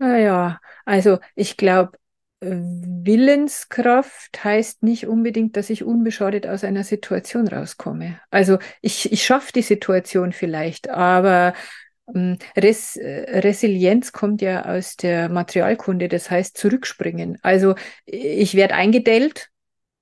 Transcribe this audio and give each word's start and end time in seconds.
Naja, 0.00 0.60
also 0.86 1.18
ich 1.34 1.58
glaube, 1.58 1.98
Willenskraft 2.40 4.42
heißt 4.42 4.82
nicht 4.82 5.06
unbedingt, 5.06 5.58
dass 5.58 5.68
ich 5.68 5.84
unbeschadet 5.84 6.46
aus 6.46 6.64
einer 6.64 6.84
Situation 6.84 7.46
rauskomme. 7.46 8.18
Also 8.30 8.58
ich, 8.80 9.12
ich 9.12 9.26
schaffe 9.26 9.52
die 9.52 9.60
Situation 9.60 10.32
vielleicht, 10.32 10.88
aber 10.88 11.52
ähm, 12.14 12.38
Res 12.56 12.98
Resilienz 12.98 14.12
kommt 14.12 14.40
ja 14.40 14.64
aus 14.64 14.96
der 14.96 15.28
Materialkunde, 15.28 16.08
das 16.08 16.30
heißt 16.30 16.56
zurückspringen. 16.56 17.36
Also 17.42 17.74
ich 18.06 18.54
werde 18.54 18.74
eingedellt, 18.74 19.50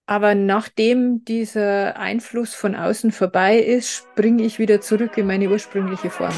aber 0.06 0.36
nachdem 0.36 1.24
dieser 1.24 1.96
Einfluss 1.96 2.54
von 2.54 2.76
außen 2.76 3.10
vorbei 3.10 3.58
ist, 3.58 3.90
springe 3.90 4.44
ich 4.44 4.60
wieder 4.60 4.80
zurück 4.80 5.18
in 5.18 5.26
meine 5.26 5.50
ursprüngliche 5.50 6.10
Form. 6.10 6.34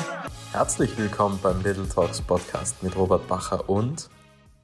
Herzlich 0.53 0.99
willkommen 0.99 1.39
beim 1.41 1.63
Little 1.63 1.89
Talks 1.89 2.21
Podcast 2.21 2.83
mit 2.83 2.97
Robert 2.97 3.29
Bacher 3.29 3.71
und 3.71 4.11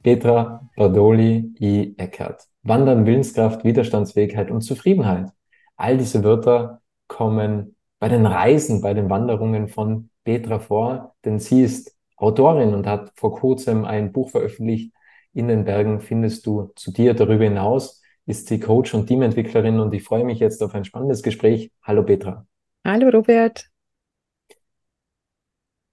Petra 0.03 0.61
Bardoli 0.75 1.53
I. 1.61 1.95
Eckert. 1.97 2.43
Wandern, 2.63 3.05
Willenskraft, 3.05 3.63
Widerstandsfähigkeit 3.63 4.51
und 4.51 4.61
Zufriedenheit. 4.61 5.29
All 5.77 5.97
diese 5.97 6.25
Wörter 6.25 6.81
kommen 7.07 7.77
bei 7.99 8.09
den 8.09 8.25
Reisen, 8.25 8.81
bei 8.81 8.93
den 8.93 9.09
Wanderungen 9.09 9.69
von 9.69 10.09
Petra 10.25 10.59
vor, 10.59 11.15
denn 11.23 11.39
sie 11.39 11.63
ist 11.63 11.95
Autorin 12.17 12.73
und 12.73 12.85
hat 12.85 13.13
vor 13.15 13.33
kurzem 13.33 13.85
ein 13.85 14.11
Buch 14.11 14.31
veröffentlicht. 14.31 14.91
In 15.33 15.47
den 15.47 15.63
Bergen 15.63 16.01
findest 16.01 16.45
du 16.45 16.73
zu 16.75 16.91
dir. 16.91 17.13
Darüber 17.13 17.45
hinaus 17.45 18.01
ist 18.25 18.49
sie 18.49 18.59
Coach 18.59 18.93
und 18.93 19.07
Teamentwicklerin 19.07 19.79
und 19.79 19.93
ich 19.93 20.03
freue 20.03 20.25
mich 20.25 20.39
jetzt 20.39 20.61
auf 20.61 20.75
ein 20.75 20.83
spannendes 20.83 21.23
Gespräch. 21.23 21.71
Hallo 21.81 22.03
Petra. 22.03 22.45
Hallo 22.83 23.07
Robert. 23.07 23.69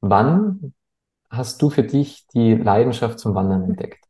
Wann 0.07 0.75
hast 1.31 1.63
du 1.63 1.71
für 1.71 1.83
dich 1.83 2.27
die 2.35 2.55
Leidenschaft 2.55 3.19
zum 3.19 3.35
Wandern 3.35 3.65
entdeckt? 3.65 4.05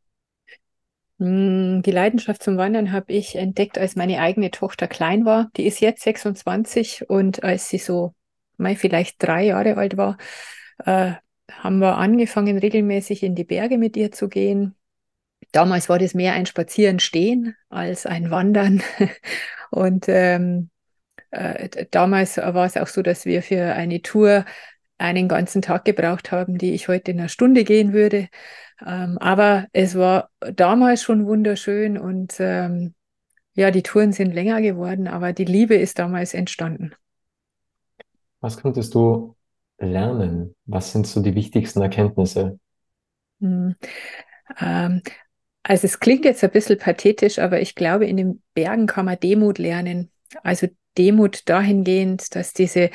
Hm, 1.19 1.83
die 1.83 1.91
Leidenschaft 1.91 2.43
zum 2.43 2.57
Wandern 2.57 2.91
habe 2.91 3.13
ich 3.13 3.37
entdeckt, 3.37 3.77
als 3.77 3.95
meine 3.95 4.19
eigene 4.19 4.51
Tochter 4.51 4.87
klein 4.87 5.23
war. 5.23 5.49
Die 5.55 5.65
ist 5.65 5.79
jetzt 5.79 6.03
26 6.03 7.09
und 7.09 7.43
als 7.43 7.69
sie 7.69 7.77
so 7.77 8.13
mal 8.57 8.75
vielleicht 8.75 9.23
drei 9.23 9.45
Jahre 9.45 9.77
alt 9.77 9.95
war, 9.95 10.17
äh, 10.79 11.13
haben 11.49 11.79
wir 11.79 11.97
angefangen, 11.97 12.57
regelmäßig 12.57 13.23
in 13.23 13.35
die 13.35 13.45
Berge 13.45 13.77
mit 13.77 13.95
ihr 13.95 14.11
zu 14.11 14.27
gehen. 14.27 14.75
Damals 15.53 15.87
war 15.87 15.99
das 15.99 16.13
mehr 16.13 16.33
ein 16.33 16.45
Spazieren 16.45 16.99
stehen 16.99 17.55
als 17.69 18.05
ein 18.05 18.31
Wandern. 18.31 18.83
Und 19.71 20.05
ähm, 20.09 20.69
äh, 21.31 21.85
damals 21.91 22.35
war 22.35 22.65
es 22.65 22.75
auch 22.75 22.87
so, 22.87 23.01
dass 23.01 23.25
wir 23.25 23.41
für 23.41 23.73
eine 23.73 24.01
Tour 24.01 24.43
einen 24.97 25.27
ganzen 25.27 25.61
Tag 25.61 25.85
gebraucht 25.85 26.31
haben, 26.31 26.57
die 26.57 26.73
ich 26.73 26.87
heute 26.87 27.11
in 27.11 27.19
einer 27.19 27.29
Stunde 27.29 27.63
gehen 27.63 27.93
würde. 27.93 28.29
Ähm, 28.85 29.17
aber 29.19 29.67
es 29.73 29.95
war 29.95 30.29
damals 30.39 31.03
schon 31.03 31.25
wunderschön 31.25 31.97
und 31.97 32.35
ähm, 32.39 32.93
ja, 33.53 33.71
die 33.71 33.83
Touren 33.83 34.11
sind 34.11 34.33
länger 34.33 34.61
geworden, 34.61 35.07
aber 35.07 35.33
die 35.33 35.45
Liebe 35.45 35.75
ist 35.75 35.97
damals 35.99 36.33
entstanden. 36.33 36.93
Was 38.41 38.57
konntest 38.57 38.93
du 38.93 39.35
lernen? 39.77 40.55
Was 40.65 40.91
sind 40.91 41.07
so 41.07 41.21
die 41.21 41.35
wichtigsten 41.35 41.81
Erkenntnisse? 41.81 42.59
Hm. 43.39 43.75
Ähm, 44.59 45.01
also 45.63 45.85
es 45.85 45.99
klingt 45.99 46.25
jetzt 46.25 46.43
ein 46.43 46.51
bisschen 46.51 46.77
pathetisch, 46.77 47.39
aber 47.39 47.61
ich 47.61 47.75
glaube, 47.75 48.05
in 48.05 48.17
den 48.17 48.43
Bergen 48.53 48.87
kann 48.87 49.05
man 49.05 49.19
Demut 49.19 49.57
lernen. 49.57 50.11
Also 50.43 50.67
Demut 50.97 51.49
dahingehend, 51.49 52.35
dass 52.35 52.53
diese 52.53 52.91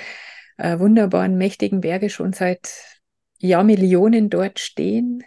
äh, 0.60 0.78
wunderbaren, 0.78 1.36
mächtigen 1.36 1.80
Berge 1.80 2.10
schon 2.10 2.32
seit 2.32 2.72
Jahrmillionen 3.38 4.28
dort 4.30 4.58
stehen 4.58 5.24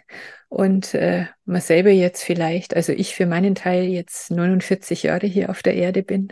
und 0.48 0.94
äh, 0.94 1.26
man 1.44 1.60
selber 1.60 1.90
jetzt 1.90 2.22
vielleicht, 2.22 2.76
also 2.76 2.92
ich 2.92 3.14
für 3.14 3.26
meinen 3.26 3.54
Teil 3.54 3.84
jetzt 3.84 4.30
49 4.30 5.02
Jahre 5.02 5.26
hier 5.26 5.50
auf 5.50 5.62
der 5.62 5.74
Erde 5.74 6.02
bin 6.02 6.28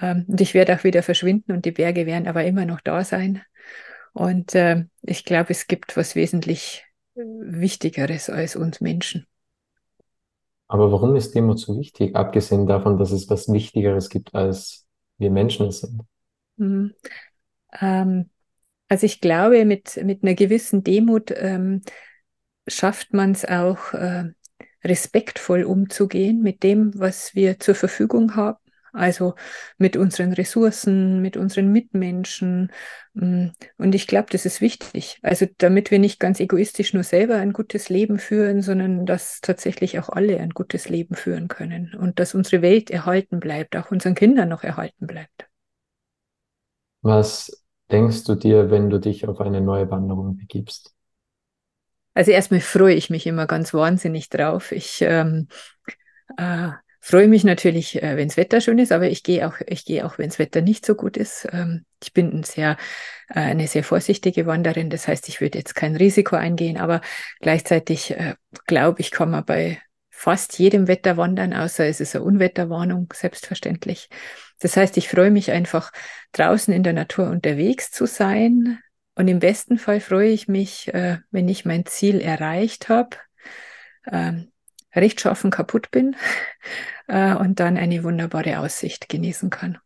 ähm, 0.00 0.24
und 0.28 0.40
ich 0.40 0.54
werde 0.54 0.76
auch 0.76 0.84
wieder 0.84 1.02
verschwinden 1.02 1.52
und 1.52 1.64
die 1.64 1.72
Berge 1.72 2.06
werden 2.06 2.28
aber 2.28 2.44
immer 2.44 2.64
noch 2.64 2.80
da 2.80 3.02
sein. 3.04 3.42
Und 4.12 4.54
äh, 4.54 4.84
ich 5.02 5.24
glaube, 5.24 5.50
es 5.50 5.66
gibt 5.66 5.96
was 5.96 6.14
wesentlich 6.14 6.84
äh, 7.14 7.20
Wichtigeres 7.20 8.30
als 8.30 8.56
uns 8.56 8.80
Menschen. 8.80 9.26
Aber 10.68 10.92
warum 10.92 11.16
ist 11.16 11.34
Demut 11.34 11.58
so 11.58 11.76
wichtig, 11.76 12.14
abgesehen 12.14 12.68
davon, 12.68 12.96
dass 12.96 13.10
es 13.10 13.28
was 13.28 13.52
Wichtigeres 13.52 14.08
gibt, 14.08 14.34
als 14.34 14.86
wir 15.18 15.30
Menschen 15.30 15.72
sind? 15.72 16.02
Ähm, 17.80 18.30
also 18.88 19.06
ich 19.06 19.20
glaube, 19.20 19.64
mit, 19.64 19.96
mit 20.04 20.22
einer 20.22 20.34
gewissen 20.34 20.82
Demut 20.82 21.32
ähm, 21.36 21.82
schafft 22.66 23.12
man 23.12 23.32
es 23.32 23.44
auch, 23.44 23.92
äh, 23.94 24.30
respektvoll 24.84 25.64
umzugehen 25.64 26.42
mit 26.42 26.62
dem, 26.62 26.98
was 26.98 27.34
wir 27.34 27.58
zur 27.58 27.74
Verfügung 27.74 28.36
haben. 28.36 28.58
Also 28.92 29.34
mit 29.78 29.96
unseren 29.96 30.32
Ressourcen, 30.32 31.22
mit 31.22 31.36
unseren 31.36 31.70
Mitmenschen. 31.70 32.72
Mm, 33.14 33.48
und 33.76 33.94
ich 33.94 34.08
glaube, 34.08 34.28
das 34.32 34.46
ist 34.46 34.60
wichtig. 34.60 35.20
Also 35.22 35.46
damit 35.58 35.92
wir 35.92 36.00
nicht 36.00 36.18
ganz 36.18 36.40
egoistisch 36.40 36.92
nur 36.92 37.04
selber 37.04 37.36
ein 37.36 37.52
gutes 37.52 37.88
Leben 37.88 38.18
führen, 38.18 38.62
sondern 38.62 39.06
dass 39.06 39.40
tatsächlich 39.42 40.00
auch 40.00 40.08
alle 40.08 40.40
ein 40.40 40.50
gutes 40.50 40.88
Leben 40.88 41.14
führen 41.14 41.46
können 41.46 41.94
und 41.94 42.18
dass 42.18 42.34
unsere 42.34 42.62
Welt 42.62 42.90
erhalten 42.90 43.38
bleibt, 43.38 43.76
auch 43.76 43.92
unseren 43.92 44.16
Kindern 44.16 44.48
noch 44.48 44.64
erhalten 44.64 45.06
bleibt. 45.06 45.46
Was 47.02 47.59
denkst 47.90 48.24
du 48.24 48.34
dir, 48.34 48.70
wenn 48.70 48.90
du 48.90 48.98
dich 48.98 49.26
auf 49.26 49.40
eine 49.40 49.60
neue 49.60 49.90
Wanderung 49.90 50.36
begibst? 50.36 50.94
Also 52.14 52.32
erstmal 52.32 52.60
freue 52.60 52.94
ich 52.94 53.10
mich 53.10 53.26
immer 53.26 53.46
ganz 53.46 53.72
wahnsinnig 53.72 54.28
drauf. 54.28 54.72
Ich 54.72 55.00
ähm, 55.02 55.48
äh, 56.36 56.70
freue 57.00 57.28
mich 57.28 57.44
natürlich, 57.44 58.02
äh, 58.02 58.16
wenn 58.16 58.28
das 58.28 58.36
Wetter 58.36 58.60
schön 58.60 58.78
ist, 58.78 58.92
aber 58.92 59.08
ich 59.08 59.22
gehe 59.22 59.46
auch, 59.46 59.54
ich 59.66 59.84
gehe 59.84 60.04
auch, 60.04 60.18
wenn 60.18 60.28
das 60.28 60.38
Wetter 60.38 60.60
nicht 60.60 60.84
so 60.84 60.94
gut 60.94 61.16
ist. 61.16 61.48
Ähm, 61.52 61.84
ich 62.02 62.12
bin 62.12 62.32
ein 62.32 62.42
sehr, 62.42 62.76
äh, 63.28 63.40
eine 63.40 63.68
sehr 63.68 63.84
vorsichtige 63.84 64.46
Wanderin. 64.46 64.90
Das 64.90 65.08
heißt, 65.08 65.28
ich 65.28 65.40
würde 65.40 65.58
jetzt 65.58 65.74
kein 65.74 65.96
Risiko 65.96 66.36
eingehen, 66.36 66.76
aber 66.78 67.00
gleichzeitig 67.40 68.10
äh, 68.12 68.34
glaube 68.66 69.00
ich, 69.00 69.10
kann 69.10 69.30
man 69.30 69.44
bei 69.44 69.80
fast 70.10 70.58
jedem 70.58 70.86
Wetter 70.86 71.16
wandern, 71.16 71.54
außer 71.54 71.86
es 71.86 72.00
ist 72.00 72.14
eine 72.14 72.24
Unwetterwarnung, 72.24 73.08
selbstverständlich. 73.14 74.10
Das 74.60 74.76
heißt, 74.76 74.96
ich 74.96 75.08
freue 75.08 75.30
mich 75.30 75.50
einfach, 75.50 75.92
draußen 76.32 76.72
in 76.72 76.82
der 76.82 76.92
Natur 76.92 77.28
unterwegs 77.28 77.90
zu 77.90 78.06
sein. 78.06 78.78
Und 79.16 79.28
im 79.28 79.40
besten 79.40 79.78
Fall 79.78 80.00
freue 80.00 80.30
ich 80.30 80.48
mich, 80.48 80.92
äh, 80.94 81.18
wenn 81.30 81.48
ich 81.48 81.64
mein 81.64 81.84
Ziel 81.86 82.20
erreicht 82.20 82.88
habe, 82.88 83.16
ähm, 84.10 84.52
rechtschaffen 84.94 85.50
kaputt 85.50 85.90
bin 85.90 86.16
äh, 87.08 87.34
und 87.34 87.60
dann 87.60 87.76
eine 87.76 88.04
wunderbare 88.04 88.60
Aussicht 88.60 89.08
genießen 89.08 89.50
kann. 89.50 89.78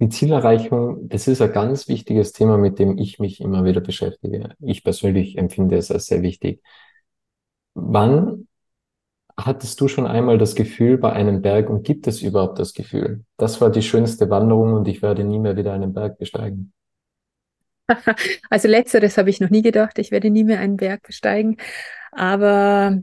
Die 0.00 0.08
Zielerreichung, 0.08 1.08
das 1.08 1.28
ist 1.28 1.40
ein 1.40 1.52
ganz 1.52 1.88
wichtiges 1.88 2.32
Thema, 2.32 2.58
mit 2.58 2.78
dem 2.78 2.98
ich 2.98 3.20
mich 3.20 3.40
immer 3.40 3.64
wieder 3.64 3.80
beschäftige. 3.80 4.54
Ich 4.60 4.82
persönlich 4.82 5.38
empfinde 5.38 5.76
es 5.76 5.90
als 5.90 6.06
sehr 6.06 6.22
wichtig. 6.22 6.62
Wann 7.74 8.48
hattest 9.36 9.80
du 9.80 9.88
schon 9.88 10.06
einmal 10.06 10.38
das 10.38 10.54
Gefühl 10.54 10.98
bei 10.98 11.12
einem 11.12 11.42
Berg 11.42 11.68
und 11.68 11.84
gibt 11.84 12.06
es 12.06 12.22
überhaupt 12.22 12.58
das 12.58 12.74
Gefühl? 12.74 13.24
Das 13.36 13.60
war 13.60 13.70
die 13.70 13.82
schönste 13.82 14.30
Wanderung 14.30 14.74
und 14.74 14.88
ich 14.88 15.02
werde 15.02 15.24
nie 15.24 15.38
mehr 15.38 15.56
wieder 15.56 15.72
einen 15.72 15.92
Berg 15.92 16.18
besteigen. 16.18 16.72
Also 18.48 18.66
letzteres 18.66 19.18
habe 19.18 19.28
ich 19.28 19.40
noch 19.40 19.50
nie 19.50 19.60
gedacht, 19.60 19.98
ich 19.98 20.10
werde 20.10 20.30
nie 20.30 20.44
mehr 20.44 20.60
einen 20.60 20.78
Berg 20.78 21.02
besteigen. 21.02 21.58
Aber 22.12 22.98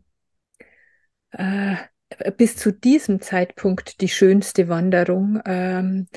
äh, 1.31 1.75
bis 2.37 2.57
zu 2.57 2.71
diesem 2.71 3.21
Zeitpunkt 3.21 4.01
die 4.01 4.09
schönste 4.09 4.69
Wanderung. 4.69 5.39
Ähm, 5.45 6.07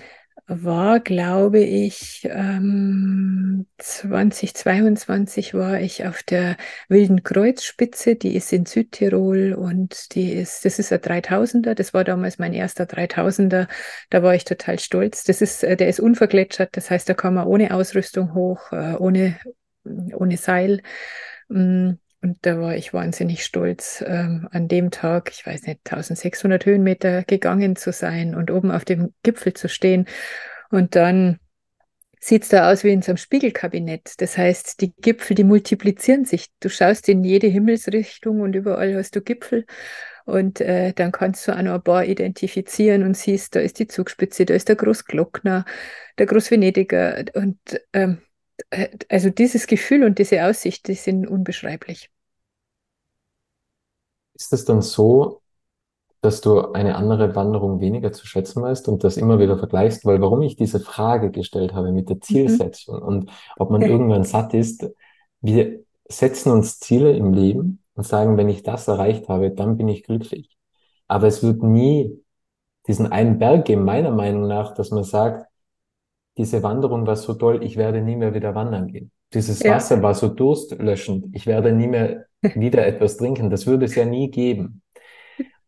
war, 0.47 1.01
glaube 1.01 1.61
ich, 1.61 2.29
ähm, 2.31 3.67
2022 3.79 5.55
war 5.55 5.81
ich 5.81 6.07
auf 6.07 6.23
der 6.23 6.57
Wilden 6.89 7.23
Kreuzspitze, 7.23 8.17
die 8.17 8.37
ist 8.37 8.53
in 8.53 8.67
Südtirol 8.67 9.55
und 9.55 10.15
die 10.15 10.33
ist, 10.33 10.65
das 10.67 10.79
ist 10.79 10.93
ein 10.93 11.01
3000er, 11.01 11.75
das 11.75 11.95
war 11.95 12.05
damals 12.05 12.39
mein 12.39 12.53
erster 12.53 12.85
3000er, 12.87 13.69
da 14.11 14.23
war 14.23 14.35
ich 14.35 14.45
total 14.45 14.79
stolz. 14.79 15.25
Das 15.25 15.41
ist, 15.41 15.65
äh, 15.65 15.77
der 15.77 15.89
ist 15.89 16.01
unvergletschert, 16.01 16.77
das 16.77 16.91
heißt, 16.91 17.09
da 17.09 17.15
kann 17.15 17.35
man 17.35 17.47
ohne 17.47 17.73
Ausrüstung 17.75 18.35
hoch, 18.35 18.71
äh, 18.73 18.97
ohne, 18.99 19.39
ohne 19.85 20.37
Seil. 20.37 20.83
Mm, 21.49 21.93
und 22.25 22.39
da 22.41 22.59
war 22.59 22.75
ich 22.75 22.95
wahnsinnig 22.95 23.45
stolz, 23.45 24.03
ähm, 24.07 24.49
an 24.51 24.67
dem 24.67 24.91
Tag, 24.91 25.31
ich 25.31 25.45
weiß 25.45 25.67
nicht, 25.67 25.81
1600 25.85 26.65
Höhenmeter 26.65 27.23
gegangen 27.25 27.77
zu 27.77 27.93
sein 27.93 28.35
und 28.35 28.51
oben 28.51 28.71
auf 28.71 28.87
dem 28.87 29.13
Gipfel 29.23 29.53
zu 29.53 29.69
stehen. 29.69 30.07
Und 30.71 30.97
dann 30.97 31.39
sieht 32.19 32.45
es 32.45 32.49
da 32.49 32.73
aus 32.73 32.83
wie 32.83 32.93
in 32.93 33.03
so 33.03 33.09
einem 33.11 33.19
Spiegelkabinett. 33.19 34.23
Das 34.23 34.39
heißt, 34.39 34.81
die 34.81 34.95
Gipfel, 34.95 35.35
die 35.35 35.45
multiplizieren 35.45 36.25
sich. 36.25 36.47
Du 36.61 36.71
schaust 36.71 37.11
in 37.11 37.25
jede 37.25 37.49
Himmelsrichtung 37.49 38.41
und 38.41 38.57
überall 38.57 38.97
hast 38.97 39.15
du 39.17 39.21
Gipfel. 39.21 39.67
Und 40.25 40.63
äh, 40.63 40.95
dann 40.95 41.13
kannst 41.13 41.47
du 41.47 41.53
auch 41.53 41.61
noch 41.61 41.75
ein 41.75 41.83
paar 41.83 42.07
identifizieren 42.07 43.03
und 43.03 43.19
siehst, 43.19 43.55
da 43.55 43.61
ist 43.61 43.79
die 43.79 43.87
Zugspitze, 43.87 44.47
da 44.47 44.55
ist 44.55 44.71
der 44.71 44.77
Großglockner, 44.77 45.67
der 46.17 46.25
Großvenediger. 46.25 47.27
Und 47.35 47.59
ähm, 47.93 48.23
äh, 48.71 48.89
also 49.11 49.29
dieses 49.29 49.67
Gefühl 49.67 50.05
und 50.05 50.19
diese 50.19 50.43
Aussicht, 50.47 50.89
die 50.89 50.95
sind 50.95 51.27
unbeschreiblich. 51.27 52.11
Ist 54.45 54.53
es 54.53 54.65
dann 54.65 54.83
so, 54.83 55.43
dass 56.23 56.41
du 56.41 56.73
eine 56.73 56.97
andere 56.97 57.35
Wanderung 57.37 57.81
weniger 57.81 58.13
zu 58.13 58.27
schätzen 58.27 58.63
weißt 58.63 58.89
und 58.89 59.05
das 59.05 59.17
immer 59.17 59.39
wieder 59.39 59.59
vergleichst? 59.59 60.05
Weil 60.07 60.21
warum 60.23 60.43
ich 60.43 60.57
diese 60.57 60.81
Frage 60.81 61.31
gestellt 61.31 61.75
habe 61.75 61.93
mit 61.93 62.09
der 62.09 62.21
Mhm. 62.31 62.69
Zielsetzung 62.69 63.03
und 63.03 63.31
ob 63.59 63.71
man 63.71 63.85
irgendwann 63.85 64.25
satt 64.25 64.55
ist, 64.55 64.87
wir 65.41 65.81
setzen 66.09 66.53
uns 66.53 66.81
Ziele 66.81 67.15
im 67.17 67.33
Leben 67.35 67.83
und 67.95 68.05
sagen, 68.07 68.37
wenn 68.39 68.49
ich 68.49 68.63
das 68.63 68.89
erreicht 68.89 69.29
habe, 69.29 69.51
dann 69.51 69.77
bin 69.77 69.89
ich 69.89 70.05
glücklich. 70.05 70.57
Aber 71.09 71.27
es 71.29 71.43
wird 71.43 71.63
nie 71.63 72.23
diesen 72.89 73.13
einen 73.13 73.39
Berg 73.39 73.67
geben, 73.67 73.85
meiner 73.85 74.11
Meinung 74.13 74.49
nach, 74.49 74.75
dass 74.75 74.91
man 74.91 75.05
sagt, 75.05 75.47
diese 76.39 76.63
Wanderung 76.63 77.07
war 77.09 77.17
so 77.17 77.35
toll, 77.35 77.65
ich 77.65 77.77
werde 77.77 78.01
nie 78.03 78.17
mehr 78.17 78.35
wieder 78.35 78.55
wandern 78.55 78.89
gehen. 78.89 79.11
Dieses 79.33 79.63
Ja. 79.63 79.75
Wasser 79.75 80.03
war 80.03 80.15
so 80.15 80.29
durstlöschend, 80.29 81.27
ich 81.33 81.47
werde 81.47 81.73
nie 81.73 81.89
mehr 81.89 82.27
wieder 82.55 82.87
etwas 82.87 83.17
trinken. 83.17 83.51
Das 83.51 83.67
würde 83.67 83.87
es 83.87 83.95
ja 83.95 84.05
nie 84.05 84.31
geben. 84.31 84.83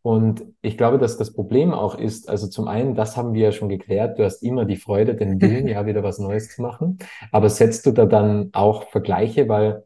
Und 0.03 0.45
ich 0.63 0.79
glaube, 0.79 0.99
dass 0.99 1.17
das 1.17 1.33
Problem 1.33 1.75
auch 1.75 1.99
ist, 1.99 2.29
also 2.29 2.47
zum 2.47 2.69
einen, 2.69 2.95
das 2.95 3.17
haben 3.17 3.35
wir 3.35 3.47
ja 3.47 3.53
schon 3.53 3.69
geklärt, 3.69 4.21
du 4.21 4.25
hast 4.25 4.41
immer 4.41 4.65
die 4.65 4.77
Freude, 4.77 5.17
den 5.17 5.41
Willen, 5.41 5.67
ja 5.69 5.85
wieder 5.85 6.05
was 6.05 6.21
Neues 6.21 6.55
zu 6.55 6.63
machen. 6.63 6.99
Aber 7.33 7.49
setzt 7.51 7.87
du 7.87 7.91
da 7.91 8.07
dann 8.07 8.51
auch 8.53 8.89
Vergleiche, 8.89 9.49
weil 9.49 9.83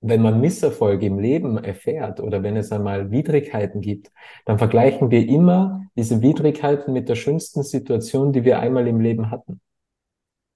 wenn 0.00 0.22
man 0.22 0.40
Misserfolge 0.40 1.06
im 1.06 1.20
Leben 1.20 1.56
erfährt 1.56 2.20
oder 2.20 2.42
wenn 2.42 2.56
es 2.56 2.72
einmal 2.72 3.10
Widrigkeiten 3.12 3.80
gibt, 3.80 4.10
dann 4.44 4.58
vergleichen 4.58 5.10
wir 5.12 5.26
immer 5.26 5.82
diese 5.96 6.20
Widrigkeiten 6.20 6.92
mit 6.92 7.08
der 7.08 7.14
schönsten 7.14 7.62
Situation, 7.62 8.32
die 8.32 8.44
wir 8.44 8.58
einmal 8.58 8.88
im 8.88 9.00
Leben 9.00 9.30
hatten. 9.30 9.60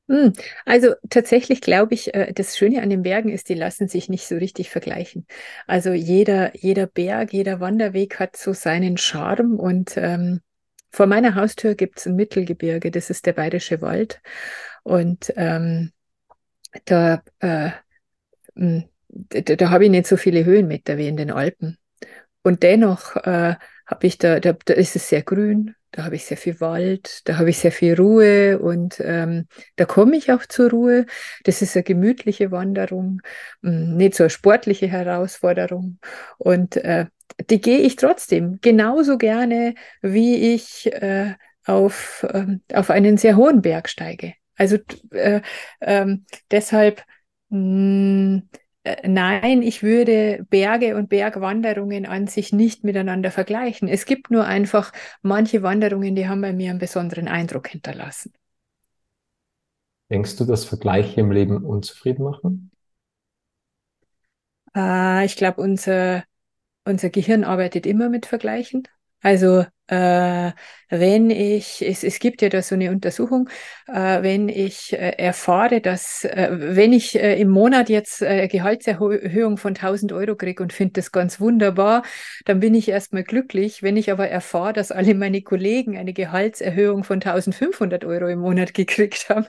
Hm, 0.08 0.32
Also 0.64 0.94
tatsächlich 1.10 1.60
glaube 1.60 1.92
ich, 1.94 2.14
äh, 2.14 2.32
das 2.32 2.56
Schöne 2.56 2.82
an 2.82 2.88
den 2.90 3.02
Bergen 3.02 3.28
ist, 3.28 3.48
die 3.50 3.54
lassen 3.54 3.88
sich 3.88 4.08
nicht 4.08 4.26
so 4.26 4.36
richtig 4.36 4.70
vergleichen. 4.70 5.26
Also 5.66 5.92
jeder, 5.92 6.56
jeder 6.56 6.86
Berg, 6.86 7.32
jeder 7.34 7.60
Wanderweg 7.60 8.18
hat 8.18 8.36
so 8.36 8.54
seinen 8.54 8.96
Charme 8.96 9.56
und 9.58 9.96
ähm, 9.96 10.40
vor 10.90 11.06
meiner 11.06 11.34
Haustür 11.34 11.74
gibt 11.74 11.98
es 11.98 12.06
ein 12.06 12.16
Mittelgebirge, 12.16 12.90
das 12.90 13.10
ist 13.10 13.26
der 13.26 13.34
Bayerische 13.34 13.82
Wald. 13.82 14.20
Und 14.82 15.32
ähm, 15.36 15.92
da, 16.86 17.22
äh, 17.40 17.70
mh, 18.54 18.84
da, 19.08 19.56
da 19.56 19.70
habe 19.70 19.84
ich 19.86 19.90
nicht 19.90 20.06
so 20.06 20.16
viele 20.16 20.44
Höhenmeter 20.44 20.98
wie 20.98 21.08
in 21.08 21.16
den 21.16 21.30
Alpen. 21.30 21.78
Und 22.42 22.62
dennoch 22.64 23.16
äh, 23.16 23.56
habe 23.86 24.08
ich 24.08 24.18
da, 24.18 24.40
da, 24.40 24.54
da 24.54 24.74
ist 24.74 24.96
es 24.96 25.08
sehr 25.10 25.22
grün, 25.22 25.74
da 25.92 26.04
habe 26.04 26.16
ich 26.16 26.24
sehr 26.24 26.36
viel 26.36 26.60
Wald, 26.60 27.22
da 27.28 27.38
habe 27.38 27.50
ich 27.50 27.58
sehr 27.58 27.72
viel 27.72 27.94
Ruhe 27.94 28.58
und 28.58 29.00
ähm, 29.00 29.46
da 29.76 29.84
komme 29.84 30.16
ich 30.16 30.30
auch 30.32 30.44
zur 30.46 30.70
Ruhe. 30.70 31.06
Das 31.44 31.62
ist 31.62 31.76
eine 31.76 31.82
gemütliche 31.84 32.50
Wanderung, 32.50 33.20
mh, 33.62 33.70
nicht 33.96 34.14
so 34.14 34.24
eine 34.24 34.30
sportliche 34.30 34.86
Herausforderung. 34.88 35.98
Und 36.38 36.76
äh, 36.76 37.06
die 37.50 37.60
gehe 37.60 37.78
ich 37.78 37.96
trotzdem 37.96 38.58
genauso 38.60 39.18
gerne, 39.18 39.74
wie 40.02 40.54
ich 40.54 40.92
äh, 40.92 41.34
auf, 41.66 42.26
ähm, 42.32 42.62
auf 42.72 42.90
einen 42.90 43.16
sehr 43.18 43.36
hohen 43.36 43.62
Berg 43.62 43.88
steige. 43.88 44.34
Also 44.56 44.78
äh, 45.12 45.40
ähm, 45.80 46.24
deshalb 46.50 47.02
mh, 47.50 48.38
äh, 48.38 48.42
Nein, 49.04 49.62
ich 49.62 49.82
würde 49.82 50.44
Berge 50.50 50.96
und 50.96 51.08
Bergwanderungen 51.08 52.06
an 52.06 52.26
sich 52.26 52.52
nicht 52.52 52.84
miteinander 52.84 53.30
vergleichen. 53.30 53.88
Es 53.88 54.04
gibt 54.06 54.30
nur 54.30 54.44
einfach 54.44 54.92
manche 55.22 55.62
Wanderungen, 55.62 56.14
die 56.14 56.28
haben 56.28 56.40
bei 56.42 56.52
mir 56.52 56.70
einen 56.70 56.78
besonderen 56.78 57.28
Eindruck 57.28 57.68
hinterlassen. 57.68 58.32
Denkst 60.10 60.36
du, 60.36 60.44
dass 60.44 60.66
Vergleiche 60.66 61.20
im 61.22 61.32
Leben 61.32 61.64
unzufrieden 61.64 62.22
machen? 62.24 62.70
Äh, 64.74 65.24
ich 65.26 65.36
glaube, 65.36 65.60
unser, 65.62 66.24
unser 66.84 67.10
Gehirn 67.10 67.44
arbeitet 67.44 67.86
immer 67.86 68.08
mit 68.08 68.26
Vergleichen. 68.26 68.84
Also 69.20 69.64
äh, 69.88 70.52
wenn 70.90 71.30
ich, 71.30 71.82
es, 71.82 72.04
es 72.04 72.18
gibt 72.18 72.40
ja 72.42 72.48
da 72.50 72.62
so 72.62 72.74
eine 72.74 72.90
Untersuchung, 72.90 73.48
äh, 73.88 74.22
wenn 74.22 74.48
ich 74.48 74.92
äh, 74.92 75.12
erfahre, 75.18 75.80
dass, 75.80 76.24
äh, 76.24 76.48
wenn 76.52 76.92
ich 76.92 77.18
äh, 77.18 77.40
im 77.40 77.48
Monat 77.48 77.88
jetzt 77.88 78.22
äh, 78.22 78.46
Gehaltserhöhung 78.48 79.56
von 79.56 79.74
1000 79.74 80.12
Euro 80.12 80.36
kriege 80.36 80.62
und 80.62 80.72
finde 80.72 80.92
das 80.94 81.10
ganz 81.10 81.40
wunderbar, 81.40 82.02
dann 82.44 82.60
bin 82.60 82.74
ich 82.74 82.88
erstmal 82.88 83.24
glücklich. 83.24 83.82
Wenn 83.82 83.96
ich 83.96 84.10
aber 84.12 84.28
erfahre, 84.28 84.72
dass 84.74 84.92
alle 84.92 85.14
meine 85.14 85.42
Kollegen 85.42 85.96
eine 85.98 86.12
Gehaltserhöhung 86.12 87.02
von 87.02 87.20
1500 87.20 88.04
Euro 88.04 88.28
im 88.28 88.40
Monat 88.40 88.74
gekriegt 88.74 89.28
haben, 89.30 89.46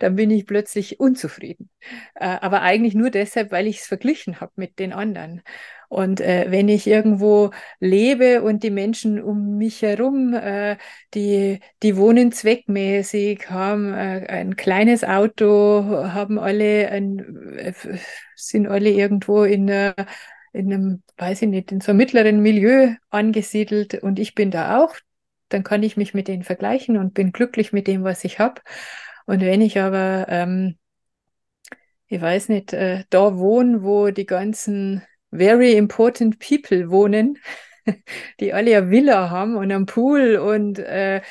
dann 0.00 0.16
bin 0.16 0.30
ich 0.30 0.46
plötzlich 0.46 1.00
unzufrieden. 1.00 1.70
Aber 2.14 2.62
eigentlich 2.62 2.94
nur 2.94 3.10
deshalb, 3.10 3.52
weil 3.52 3.66
ich 3.66 3.80
es 3.80 3.86
verglichen 3.86 4.40
habe 4.40 4.52
mit 4.56 4.78
den 4.78 4.92
anderen. 4.92 5.42
Und 5.88 6.20
äh, 6.20 6.46
wenn 6.48 6.68
ich 6.68 6.86
irgendwo 6.86 7.50
lebe 7.80 8.42
und 8.42 8.62
die 8.62 8.70
Menschen 8.70 9.22
um 9.22 9.56
mich 9.56 9.82
herum, 9.82 10.34
äh, 10.34 10.76
die, 11.14 11.60
die 11.82 11.96
wohnen 11.96 12.32
zweckmäßig, 12.32 13.50
haben 13.50 13.92
äh, 13.94 14.26
ein 14.28 14.56
kleines 14.56 15.04
Auto, 15.04 15.84
haben 16.12 16.38
alle 16.38 16.88
ein, 16.90 17.56
äh, 17.56 17.72
sind 18.34 18.66
alle 18.66 18.90
irgendwo 18.90 19.44
in, 19.44 19.68
äh, 19.68 19.94
in 20.52 20.72
einem, 20.72 21.02
weiß 21.18 21.42
ich 21.42 21.48
nicht, 21.48 21.72
in 21.72 21.80
so 21.80 21.92
einem 21.92 21.98
mittleren 21.98 22.40
Milieu 22.40 22.94
angesiedelt 23.10 23.94
und 24.02 24.18
ich 24.18 24.34
bin 24.34 24.50
da 24.50 24.82
auch, 24.82 24.96
dann 25.48 25.62
kann 25.62 25.82
ich 25.82 25.96
mich 25.96 26.14
mit 26.14 26.28
denen 26.28 26.42
vergleichen 26.42 26.96
und 26.96 27.14
bin 27.14 27.32
glücklich 27.32 27.72
mit 27.72 27.86
dem, 27.86 28.04
was 28.04 28.24
ich 28.24 28.38
habe. 28.38 28.60
Und 29.26 29.40
wenn 29.40 29.60
ich 29.60 29.78
aber, 29.80 30.26
ähm, 30.28 30.76
ich 32.08 32.20
weiß 32.20 32.48
nicht, 32.48 32.72
äh, 32.72 33.04
da 33.10 33.36
wohne, 33.38 33.82
wo 33.82 34.10
die 34.10 34.26
ganzen 34.26 35.02
very 35.30 35.76
important 35.76 36.38
people 36.38 36.90
wohnen, 36.90 37.38
die 38.40 38.52
alle 38.52 38.76
eine 38.76 38.90
Villa 38.90 39.30
haben 39.30 39.56
und 39.56 39.70
einen 39.70 39.86
Pool 39.86 40.36
und 40.36 40.78
äh, 40.78 41.22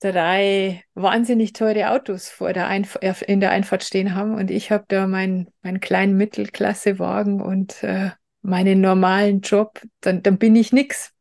drei 0.00 0.82
wahnsinnig 0.94 1.52
teure 1.52 1.90
Autos 1.90 2.28
vor 2.28 2.52
der 2.52 2.66
Einf 2.66 2.98
in 3.26 3.40
der 3.40 3.50
Einfahrt 3.50 3.84
stehen 3.84 4.14
haben 4.14 4.34
und 4.34 4.50
ich 4.50 4.72
habe 4.72 4.84
da 4.88 5.06
meinen 5.06 5.48
meinen 5.62 5.80
kleinen 5.80 6.16
Mittelklassewagen 6.16 7.40
und 7.40 7.82
äh, 7.84 8.10
meinen 8.42 8.80
normalen 8.80 9.40
Job, 9.40 9.80
dann, 10.00 10.22
dann 10.22 10.38
bin 10.38 10.54
ich 10.56 10.72
nix. 10.72 11.12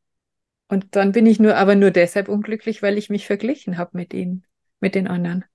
Und 0.68 0.95
dann 0.95 1.12
bin 1.12 1.25
ich 1.25 1.39
nur, 1.39 1.56
aber 1.56 1.75
nur 1.75 1.92
deshalb 1.92 2.30
unglücklich, 2.30 2.81
weil 2.81 2.97
ich 2.97 3.09
mich 3.09 3.27
verglichen 3.27 3.77
habe 3.77 3.92
mit 3.94 4.13
ihnen, 4.13 4.45
mit 4.80 4.95
den 4.95 5.07
anderen. 5.07 5.45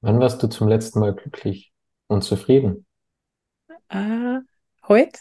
Wann 0.00 0.20
warst 0.20 0.42
du 0.42 0.48
zum 0.48 0.68
letzten 0.68 1.00
Mal 1.00 1.14
glücklich 1.14 1.72
und 2.06 2.22
zufrieden? 2.22 2.84
Ah, 3.88 4.40
heute? 4.86 5.20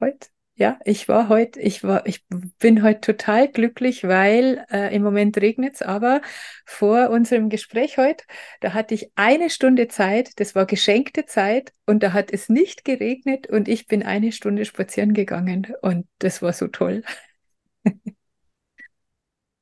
Heute? 0.00 0.28
Ja, 0.56 0.78
ich 0.84 1.08
war 1.08 1.28
heute, 1.28 1.60
ich 1.60 1.84
war, 1.84 2.06
ich 2.06 2.24
bin 2.60 2.82
heute 2.82 3.00
total 3.02 3.48
glücklich, 3.48 4.04
weil 4.04 4.64
äh, 4.70 4.94
im 4.94 5.02
Moment 5.02 5.36
regnet 5.38 5.74
es, 5.76 5.82
aber 5.82 6.22
vor 6.66 7.10
unserem 7.10 7.50
Gespräch 7.50 7.98
heute, 7.98 8.24
da 8.60 8.74
hatte 8.74 8.94
ich 8.94 9.10
eine 9.16 9.50
Stunde 9.50 9.88
Zeit, 9.88 10.40
das 10.40 10.54
war 10.54 10.66
geschenkte 10.66 11.26
Zeit 11.26 11.72
und 11.86 12.02
da 12.02 12.12
hat 12.14 12.32
es 12.32 12.48
nicht 12.48 12.84
geregnet 12.84 13.48
und 13.48 13.68
ich 13.68 13.86
bin 13.86 14.02
eine 14.02 14.32
Stunde 14.32 14.64
spazieren 14.66 15.14
gegangen 15.14 15.68
und 15.82 16.06
das 16.20 16.42
war 16.42 16.52
so 16.54 16.68
toll. 16.68 17.02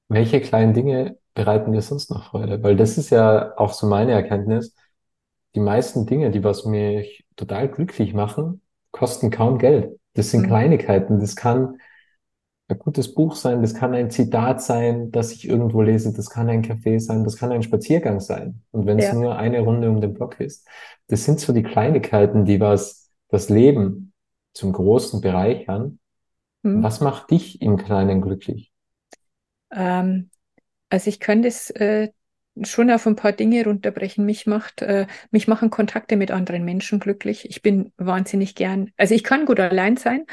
Welche 0.08 0.40
kleinen 0.40 0.74
Dinge 0.74 1.18
bereiten 1.34 1.72
dir 1.72 1.82
sonst 1.82 2.10
noch 2.10 2.24
Freude? 2.30 2.62
Weil 2.62 2.76
das 2.76 2.98
ist 2.98 3.10
ja 3.10 3.56
auch 3.58 3.72
so 3.72 3.86
meine 3.86 4.12
Erkenntnis. 4.12 4.74
Die 5.54 5.60
meisten 5.60 6.06
Dinge, 6.06 6.30
die 6.30 6.44
was 6.44 6.64
mich 6.64 7.24
total 7.36 7.68
glücklich 7.68 8.14
machen, 8.14 8.60
kosten 8.90 9.30
kaum 9.30 9.58
Geld. 9.58 9.98
Das 10.14 10.30
sind 10.30 10.42
Mhm. 10.42 10.46
Kleinigkeiten. 10.46 11.20
Das 11.20 11.36
kann 11.36 11.78
ein 12.68 12.78
gutes 12.78 13.14
Buch 13.14 13.36
sein, 13.36 13.62
das 13.62 13.74
kann 13.74 13.94
ein 13.94 14.10
Zitat 14.10 14.62
sein, 14.62 15.10
das 15.12 15.32
ich 15.32 15.48
irgendwo 15.48 15.82
lese, 15.82 16.12
das 16.14 16.30
kann 16.30 16.48
ein 16.48 16.64
Café 16.64 16.98
sein, 17.00 17.24
das 17.24 17.36
kann 17.36 17.52
ein 17.52 17.62
Spaziergang 17.62 18.20
sein. 18.20 18.62
Und 18.72 18.86
wenn 18.86 18.98
es 18.98 19.10
Ja. 19.10 19.14
nur 19.14 19.36
eine 19.36 19.60
Runde 19.60 19.90
um 19.90 20.00
den 20.00 20.14
Block 20.14 20.40
ist, 20.40 20.66
das 21.08 21.24
sind 21.24 21.40
so 21.40 21.52
die 21.52 21.62
Kleinigkeiten, 21.62 22.44
die 22.46 22.60
was 22.60 23.10
das 23.28 23.50
Leben 23.50 24.12
zum 24.54 24.72
Großen 24.72 25.20
bereichern. 25.20 25.98
Mhm. 26.64 26.84
Was 26.84 27.00
macht 27.00 27.30
dich 27.30 27.62
im 27.62 27.76
Kleinen 27.78 28.22
glücklich? 28.22 28.72
Ähm, 29.70 30.30
also 30.90 31.10
ich 31.10 31.20
kann 31.20 31.42
das 31.42 31.70
äh, 31.70 32.10
schon 32.62 32.90
auf 32.90 33.06
ein 33.06 33.16
paar 33.16 33.32
Dinge 33.32 33.64
runterbrechen. 33.64 34.24
Mich 34.24 34.46
macht, 34.46 34.82
äh, 34.82 35.06
mich 35.30 35.48
machen 35.48 35.70
Kontakte 35.70 36.16
mit 36.16 36.30
anderen 36.30 36.64
Menschen 36.64 37.00
glücklich. 37.00 37.48
Ich 37.50 37.62
bin 37.62 37.92
wahnsinnig 37.96 38.54
gern, 38.54 38.90
also 38.96 39.14
ich 39.14 39.24
kann 39.24 39.46
gut 39.46 39.60
allein 39.60 39.96
sein. 39.96 40.26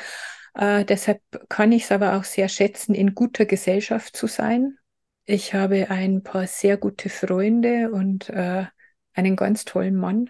Äh, 0.54 0.86
deshalb 0.86 1.22
kann 1.50 1.72
ich 1.72 1.84
es 1.86 1.92
aber 1.92 2.16
auch 2.18 2.24
sehr 2.24 2.50
schätzen, 2.50 2.94
in 2.94 3.16
guter 3.16 3.46
Gesellschaft 3.46 4.16
zu 4.16 4.28
sein. 4.28 4.78
Ich 5.26 5.54
habe 5.54 5.90
ein 5.90 6.24
paar 6.24 6.48
sehr 6.48 6.78
gute 6.78 7.10
Freunde 7.10 7.92
und 7.92 8.30
äh, 8.30 8.66
einen 9.14 9.36
ganz 9.36 9.66
tollen 9.66 9.96
Mann 9.96 10.30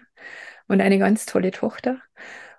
und 0.68 0.80
eine 0.80 0.98
ganz 0.98 1.26
tolle 1.26 1.50
Tochter. 1.50 2.00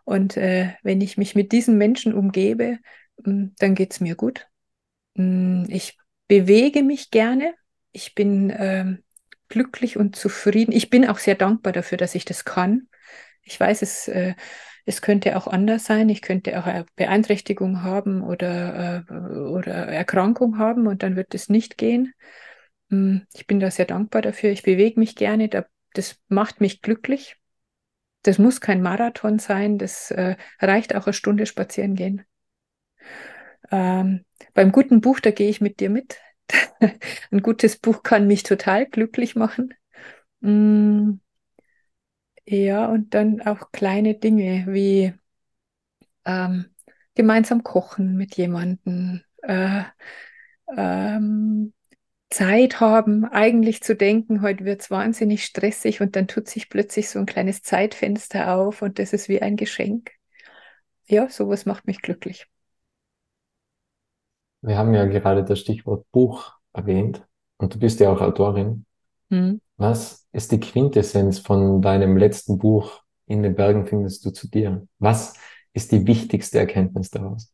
Und 0.06 0.38
äh, 0.38 0.74
wenn 0.84 1.02
ich 1.02 1.18
mich 1.18 1.36
mit 1.36 1.52
diesen 1.52 1.78
Menschen 1.78 2.13
umgebe, 2.13 2.80
mh, 3.24 3.52
dann 3.60 3.75
geht's 3.75 4.00
mir 4.00 4.16
gut. 4.16 4.48
Mh, 5.16 5.68
Ich 5.70 5.98
bewege 6.28 6.84
mich 6.84 7.12
gerne. 7.12 7.54
Ich 7.92 8.16
bin 8.16 8.54
ähm, 8.56 9.02
glücklich 9.53 9.98
und 9.98 10.15
zufrieden. 10.15 10.72
Ich 10.72 10.89
bin 10.89 11.07
auch 11.07 11.19
sehr 11.19 11.36
dankbar 11.36 11.72
dafür, 11.72 11.98
dass 11.98 12.15
ich 12.15 12.25
das 12.25 12.43
kann. 12.43 12.88
Ich 13.43 13.60
weiß, 13.60 13.83
es, 13.83 14.07
äh, 14.07 14.33
es 14.86 15.01
könnte 15.01 15.38
auch 15.38 15.45
anders 15.48 15.86
sein. 15.86 16.10
Ich 16.10 16.24
könnte 16.24 16.60
auch 16.60 16.65
eine 16.65 16.86
Beeinträchtigung 16.95 17.83
haben 17.83 18.24
oder, 18.24 19.05
äh, 19.07 19.13
oder 19.13 19.74
Erkrankung 19.74 20.57
haben 20.57 20.88
und 20.88 21.03
dann 21.03 21.15
wird 21.15 21.36
es 21.36 21.50
nicht 21.50 21.77
gehen. 21.77 22.13
Hm, 22.89 23.27
ich 23.33 23.45
bin 23.45 23.60
da 23.60 23.69
sehr 23.69 23.86
dankbar 23.86 24.24
dafür. 24.24 24.50
Ich 24.50 24.63
bewege 24.63 25.00
mich 25.00 25.15
gerne. 25.15 25.50
Das 25.93 26.17
macht 26.29 26.60
mich 26.60 26.81
glücklich. 26.81 27.38
Das 28.24 28.39
muss 28.39 28.60
kein 28.60 28.81
Marathon 28.81 29.38
sein. 29.38 29.77
Das 29.77 30.10
äh, 30.10 30.36
reicht 30.60 30.95
auch 30.95 31.05
eine 31.05 31.13
Stunde 31.13 31.45
spazieren 31.45 31.93
gehen. 31.93 32.25
Ähm, 33.72 34.25
beim 34.55 34.72
guten 34.72 35.00
Buch, 35.00 35.19
da 35.19 35.29
gehe 35.29 35.50
ich 35.50 35.62
mit 35.62 35.79
dir 35.79 35.91
mit. 35.91 36.17
Ein 37.32 37.42
gutes 37.42 37.78
Buch 37.78 38.04
kann 38.04 38.28
mich 38.28 38.44
total 38.44 38.86
glücklich 38.86 39.36
machen. 39.36 39.74
Mm, 40.42 41.14
ja, 42.46 42.88
und 42.88 43.14
dann 43.14 43.42
auch 43.42 43.72
kleine 43.72 44.16
Dinge 44.16 44.66
wie 44.70 45.14
ähm, 46.26 46.66
gemeinsam 47.16 47.64
kochen 47.64 48.16
mit 48.18 48.36
jemandem, 48.38 49.22
äh, 49.44 49.84
ähm, 50.78 51.74
Zeit 52.32 52.80
haben, 52.82 53.26
eigentlich 53.26 53.84
zu 53.84 53.96
denken, 53.96 54.42
heute 54.42 54.66
wird 54.66 54.82
es 54.82 54.92
wahnsinnig 54.92 55.46
stressig 55.46 56.02
und 56.02 56.16
dann 56.16 56.28
tut 56.28 56.48
sich 56.50 56.70
plötzlich 56.70 57.10
so 57.10 57.20
ein 57.20 57.28
kleines 57.28 57.64
Zeitfenster 57.64 58.56
auf 58.56 58.82
und 58.84 59.00
das 59.00 59.14
ist 59.14 59.30
wie 59.30 59.42
ein 59.42 59.58
Geschenk. 59.58 60.12
Ja, 61.08 61.30
sowas 61.30 61.66
macht 61.66 61.88
mich 61.88 62.02
glücklich. 62.02 62.48
Wir 64.63 64.77
haben 64.77 64.93
ja 64.93 65.05
gerade 65.05 65.43
das 65.43 65.60
Stichwort 65.60 66.10
Buch 66.12 66.53
erwähnt 66.72 67.22
und 67.58 67.75
du 67.75 67.79
bist 67.79 68.00
ja 68.00 68.10
auch 68.10 68.22
Autorin. 68.22 68.86
Hm. 69.29 69.60
Was 69.75 70.25
ist 70.32 70.53
die 70.53 70.60
Quintessenz 70.60 71.39
von 71.39 71.82
deinem 71.82 72.17
letzten 72.17 72.58
Buch 72.58 73.03
In 73.25 73.43
den 73.43 73.55
Bergen 73.55 73.86
findest 73.86 74.25
du 74.25 74.32
zu 74.32 74.50
dir? 74.50 74.88
Was 75.00 75.34
ist 75.74 75.91
die 75.91 76.08
wichtigste 76.08 76.60
Erkenntnis 76.60 77.10
daraus? 77.10 77.53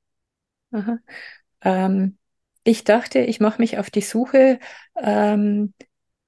Ähm, 1.61 2.17
ich 2.63 2.83
dachte, 2.83 3.19
ich 3.19 3.39
mache 3.39 3.59
mich 3.59 3.79
auf 3.79 3.89
die 3.89 4.01
Suche, 4.01 4.59
ähm, 5.01 5.73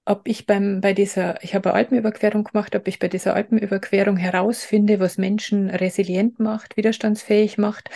ob 0.05 0.27
ich 0.27 0.47
beim, 0.47 0.81
bei 0.81 0.93
dieser, 0.93 1.43
ich 1.43 1.53
habe 1.53 1.69
eine 1.69 1.77
Alpenüberquerung 1.77 2.43
gemacht, 2.43 2.75
ob 2.75 2.87
ich 2.87 2.97
bei 2.97 3.07
dieser 3.07 3.35
Alpenüberquerung 3.35 4.17
herausfinde, 4.17 4.99
was 4.99 5.19
Menschen 5.19 5.69
resilient 5.69 6.39
macht, 6.39 6.75
widerstandsfähig 6.75 7.59
macht, 7.59 7.89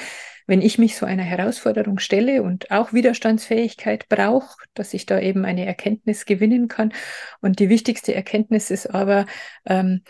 wenn 0.47 0.61
ich 0.61 0.77
mich 0.77 0.95
so 0.95 1.05
einer 1.05 1.23
Herausforderung 1.23 1.99
stelle 1.99 2.43
und 2.43 2.71
auch 2.71 2.93
Widerstandsfähigkeit 2.93 4.07
brauche, 4.09 4.57
dass 4.73 4.93
ich 4.93 5.05
da 5.05 5.19
eben 5.19 5.45
eine 5.45 5.65
Erkenntnis 5.65 6.25
gewinnen 6.25 6.67
kann. 6.67 6.93
Und 7.41 7.59
die 7.59 7.69
wichtigste 7.69 8.13
Erkenntnis 8.13 8.71
ist 8.71 8.87
aber, 8.87 9.25
ähm, 9.65 10.01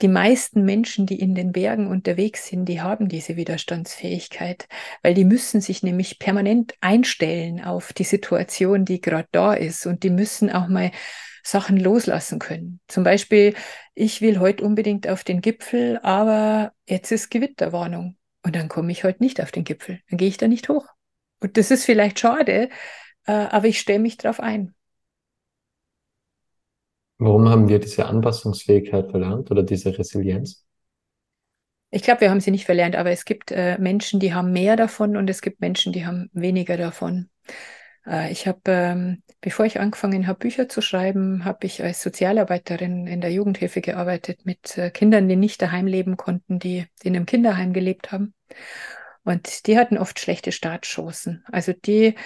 die 0.00 0.08
meisten 0.08 0.64
Menschen, 0.64 1.06
die 1.06 1.18
in 1.18 1.34
den 1.34 1.50
Bergen 1.50 1.88
unterwegs 1.88 2.46
sind, 2.46 2.66
die 2.66 2.80
haben 2.80 3.08
diese 3.08 3.36
Widerstandsfähigkeit, 3.36 4.68
weil 5.02 5.14
die 5.14 5.24
müssen 5.24 5.60
sich 5.60 5.82
nämlich 5.82 6.20
permanent 6.20 6.74
einstellen 6.80 7.60
auf 7.62 7.92
die 7.92 8.04
Situation, 8.04 8.84
die 8.84 9.00
gerade 9.00 9.28
da 9.32 9.54
ist 9.54 9.86
und 9.86 10.04
die 10.04 10.10
müssen 10.10 10.50
auch 10.50 10.68
mal 10.68 10.92
Sachen 11.42 11.76
loslassen 11.76 12.38
können. 12.38 12.80
Zum 12.86 13.02
Beispiel, 13.02 13.54
ich 13.94 14.20
will 14.20 14.38
heute 14.38 14.64
unbedingt 14.64 15.08
auf 15.08 15.24
den 15.24 15.40
Gipfel, 15.40 15.98
aber 16.02 16.72
jetzt 16.86 17.10
ist 17.10 17.30
Gewitterwarnung. 17.30 18.16
Und 18.42 18.56
dann 18.56 18.68
komme 18.68 18.92
ich 18.92 19.04
heute 19.04 19.22
nicht 19.22 19.40
auf 19.40 19.52
den 19.52 19.64
Gipfel. 19.64 20.00
Dann 20.10 20.18
gehe 20.18 20.28
ich 20.28 20.36
da 20.36 20.48
nicht 20.48 20.68
hoch. 20.68 20.86
Und 21.40 21.56
das 21.56 21.70
ist 21.70 21.84
vielleicht 21.84 22.18
schade, 22.18 22.68
äh, 23.26 23.32
aber 23.32 23.66
ich 23.66 23.80
stelle 23.80 23.98
mich 23.98 24.16
darauf 24.16 24.40
ein. 24.40 24.74
Warum 27.18 27.48
haben 27.48 27.68
wir 27.68 27.78
diese 27.78 28.06
Anpassungsfähigkeit 28.06 29.10
verlernt 29.10 29.50
oder 29.50 29.62
diese 29.62 29.96
Resilienz? 29.96 30.66
Ich 31.90 32.02
glaube, 32.02 32.22
wir 32.22 32.30
haben 32.30 32.40
sie 32.40 32.50
nicht 32.50 32.64
verlernt, 32.64 32.96
aber 32.96 33.10
es 33.10 33.24
gibt 33.24 33.52
äh, 33.52 33.78
Menschen, 33.78 34.18
die 34.18 34.32
haben 34.32 34.52
mehr 34.52 34.76
davon 34.76 35.16
und 35.16 35.28
es 35.28 35.42
gibt 35.42 35.60
Menschen, 35.60 35.92
die 35.92 36.06
haben 36.06 36.30
weniger 36.32 36.76
davon. 36.76 37.28
Äh, 38.06 38.32
ich 38.32 38.46
habe, 38.46 38.60
ähm, 38.66 39.22
bevor 39.40 39.66
ich 39.66 39.80
angefangen 39.80 40.26
habe, 40.26 40.38
Bücher 40.38 40.68
zu 40.68 40.80
schreiben, 40.82 41.44
habe 41.44 41.66
ich 41.66 41.82
als 41.82 42.02
Sozialarbeiterin 42.02 43.06
in 43.06 43.20
der 43.20 43.32
Jugendhilfe 43.32 43.80
gearbeitet 43.80 44.44
mit 44.44 44.76
äh, 44.78 44.90
Kindern, 44.90 45.28
die 45.28 45.36
nicht 45.36 45.62
daheim 45.62 45.86
leben 45.86 46.16
konnten, 46.16 46.58
die, 46.58 46.86
in 47.02 47.16
einem 47.16 47.26
Kinderheim 47.26 47.72
gelebt 47.72 48.12
haben. 48.12 48.34
Und 49.24 49.66
die 49.66 49.78
hatten 49.78 49.98
oft 49.98 50.18
schlechte 50.18 50.52
Startchancen. 50.52 51.44
Also 51.50 51.72
die 51.72 52.16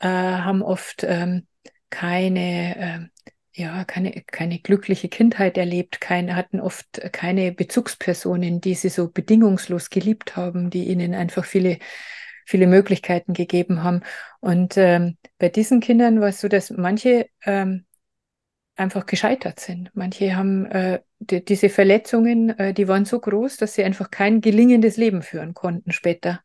äh, 0.00 0.08
haben 0.08 0.62
oft 0.62 1.04
ähm, 1.04 1.46
keine, 1.90 3.10
äh, 3.54 3.60
ja, 3.60 3.84
keine, 3.84 4.22
keine 4.26 4.58
glückliche 4.60 5.08
Kindheit 5.08 5.58
erlebt, 5.58 6.00
keine, 6.00 6.36
hatten 6.36 6.60
oft 6.60 7.00
keine 7.12 7.52
Bezugspersonen, 7.52 8.60
die 8.60 8.74
sie 8.74 8.88
so 8.88 9.10
bedingungslos 9.10 9.90
geliebt 9.90 10.36
haben, 10.36 10.70
die 10.70 10.88
ihnen 10.88 11.14
einfach 11.14 11.44
viele 11.44 11.78
viele 12.48 12.66
Möglichkeiten 12.66 13.34
gegeben 13.34 13.82
haben. 13.82 14.00
Und 14.40 14.78
ähm, 14.78 15.18
bei 15.38 15.50
diesen 15.50 15.80
Kindern 15.80 16.20
war 16.20 16.28
es 16.28 16.40
so, 16.40 16.48
dass 16.48 16.70
manche 16.70 17.28
ähm, 17.44 17.84
einfach 18.74 19.04
gescheitert 19.04 19.60
sind. 19.60 19.90
Manche 19.92 20.34
haben 20.34 20.64
äh, 20.66 21.00
die, 21.18 21.44
diese 21.44 21.68
Verletzungen, 21.68 22.58
äh, 22.58 22.72
die 22.72 22.88
waren 22.88 23.04
so 23.04 23.20
groß, 23.20 23.58
dass 23.58 23.74
sie 23.74 23.84
einfach 23.84 24.10
kein 24.10 24.40
gelingendes 24.40 24.96
Leben 24.96 25.20
führen 25.20 25.52
konnten 25.52 25.92
später. 25.92 26.40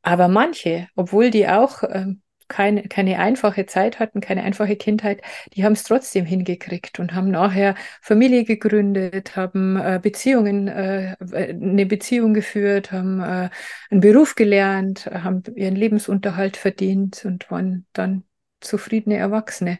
Aber 0.00 0.28
manche, 0.28 0.88
obwohl 0.96 1.30
die 1.30 1.46
auch 1.46 1.82
ähm, 1.90 2.22
keine, 2.48 2.84
keine 2.84 3.18
einfache 3.18 3.66
Zeit 3.66 3.98
hatten, 3.98 4.20
keine 4.20 4.42
einfache 4.42 4.76
Kindheit, 4.76 5.22
die 5.54 5.64
haben 5.64 5.72
es 5.72 5.84
trotzdem 5.84 6.24
hingekriegt 6.24 6.98
und 6.98 7.14
haben 7.14 7.30
nachher 7.30 7.74
Familie 8.00 8.44
gegründet, 8.44 9.36
haben 9.36 9.76
äh, 9.76 10.00
Beziehungen, 10.02 10.68
äh, 10.68 11.16
eine 11.32 11.86
Beziehung 11.86 12.34
geführt, 12.34 12.92
haben 12.92 13.20
äh, 13.20 13.50
einen 13.90 14.00
Beruf 14.00 14.34
gelernt, 14.34 15.06
haben 15.06 15.42
ihren 15.54 15.76
Lebensunterhalt 15.76 16.56
verdient 16.56 17.24
und 17.24 17.50
waren 17.50 17.86
dann 17.92 18.24
zufriedene 18.60 19.16
Erwachsene. 19.16 19.78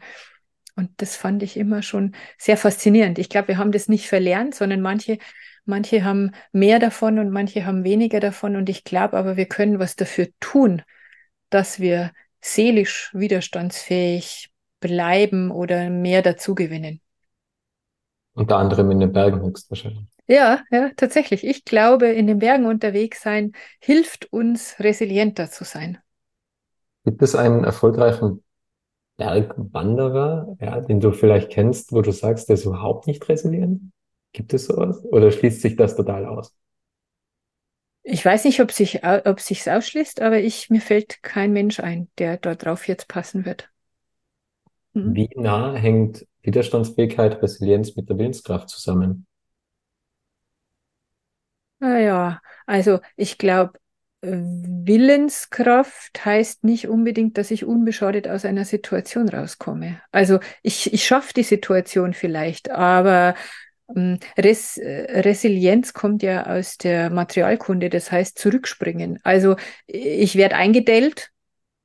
Und 0.76 0.90
das 0.96 1.16
fand 1.16 1.42
ich 1.42 1.56
immer 1.56 1.82
schon 1.82 2.14
sehr 2.36 2.56
faszinierend. 2.56 3.18
Ich 3.18 3.28
glaube, 3.28 3.48
wir 3.48 3.58
haben 3.58 3.70
das 3.72 3.88
nicht 3.88 4.08
verlernt, 4.08 4.54
sondern 4.54 4.80
manche 4.80 5.18
Manche 5.66 6.04
haben 6.04 6.32
mehr 6.52 6.78
davon 6.78 7.18
und 7.18 7.30
manche 7.30 7.64
haben 7.64 7.84
weniger 7.84 8.20
davon. 8.20 8.56
Und 8.56 8.68
ich 8.68 8.84
glaube 8.84 9.16
aber, 9.16 9.36
wir 9.36 9.46
können 9.46 9.78
was 9.78 9.96
dafür 9.96 10.28
tun, 10.40 10.82
dass 11.50 11.80
wir 11.80 12.12
seelisch 12.44 13.10
widerstandsfähig 13.14 14.50
bleiben 14.80 15.50
oder 15.50 15.88
mehr 15.90 16.22
dazugewinnen. 16.22 17.00
Unter 18.34 18.58
anderem 18.58 18.90
in 18.90 19.00
den 19.00 19.12
Bergen 19.12 19.40
höchstwahrscheinlich. 19.42 20.06
Ja, 20.26 20.62
ja, 20.70 20.90
tatsächlich. 20.96 21.44
Ich 21.44 21.64
glaube, 21.64 22.06
in 22.08 22.26
den 22.26 22.38
Bergen 22.38 22.66
unterwegs 22.66 23.22
sein 23.22 23.52
hilft 23.80 24.32
uns, 24.32 24.76
resilienter 24.78 25.50
zu 25.50 25.64
sein. 25.64 25.98
Gibt 27.04 27.22
es 27.22 27.34
einen 27.34 27.64
erfolgreichen 27.64 28.42
Bergwanderer, 29.18 30.56
ja, 30.60 30.80
den 30.80 31.00
du 31.00 31.12
vielleicht 31.12 31.50
kennst, 31.50 31.92
wo 31.92 32.02
du 32.02 32.12
sagst, 32.12 32.48
der 32.48 32.54
ist 32.54 32.66
überhaupt 32.66 33.06
nicht 33.06 33.28
resilient? 33.28 33.92
Gibt 34.32 34.54
es 34.54 34.66
sowas? 34.66 35.04
Oder 35.04 35.30
schließt 35.32 35.62
sich 35.62 35.76
das 35.76 35.96
total 35.96 36.26
aus? 36.26 36.54
Ich 38.06 38.24
weiß 38.24 38.44
nicht, 38.44 38.60
ob 38.60 38.70
sich 38.70 39.02
ob 39.04 39.40
sich's 39.40 39.66
ausschließt, 39.66 40.20
aber 40.20 40.38
ich 40.38 40.68
mir 40.70 40.80
fällt 40.80 41.22
kein 41.22 41.52
Mensch 41.52 41.80
ein, 41.80 42.08
der 42.18 42.36
dort 42.36 42.64
drauf 42.64 42.86
jetzt 42.86 43.08
passen 43.08 43.44
wird. 43.46 43.70
Mhm. 44.92 45.14
Wie 45.14 45.30
nah 45.36 45.72
hängt 45.74 46.26
Widerstandsfähigkeit, 46.42 47.42
Resilienz 47.42 47.96
mit 47.96 48.08
der 48.10 48.18
Willenskraft 48.18 48.68
zusammen? 48.68 49.26
Naja, 51.80 52.40
also 52.66 53.00
ich 53.16 53.38
glaube, 53.38 53.78
Willenskraft 54.22 56.24
heißt 56.24 56.64
nicht 56.64 56.88
unbedingt, 56.88 57.36
dass 57.36 57.50
ich 57.50 57.64
unbeschadet 57.66 58.26
aus 58.26 58.46
einer 58.46 58.64
Situation 58.64 59.28
rauskomme. 59.28 60.00
Also 60.12 60.38
ich, 60.62 60.94
ich 60.94 61.04
schaffe 61.04 61.34
die 61.34 61.42
Situation 61.42 62.14
vielleicht, 62.14 62.70
aber 62.70 63.34
Res 63.88 64.80
Resilienz 64.82 65.92
kommt 65.92 66.22
ja 66.22 66.46
aus 66.46 66.78
der 66.78 67.10
Materialkunde, 67.10 67.90
das 67.90 68.10
heißt 68.10 68.38
zurückspringen. 68.38 69.20
Also 69.22 69.56
ich 69.86 70.36
werde 70.36 70.56
eingedellt, 70.56 71.30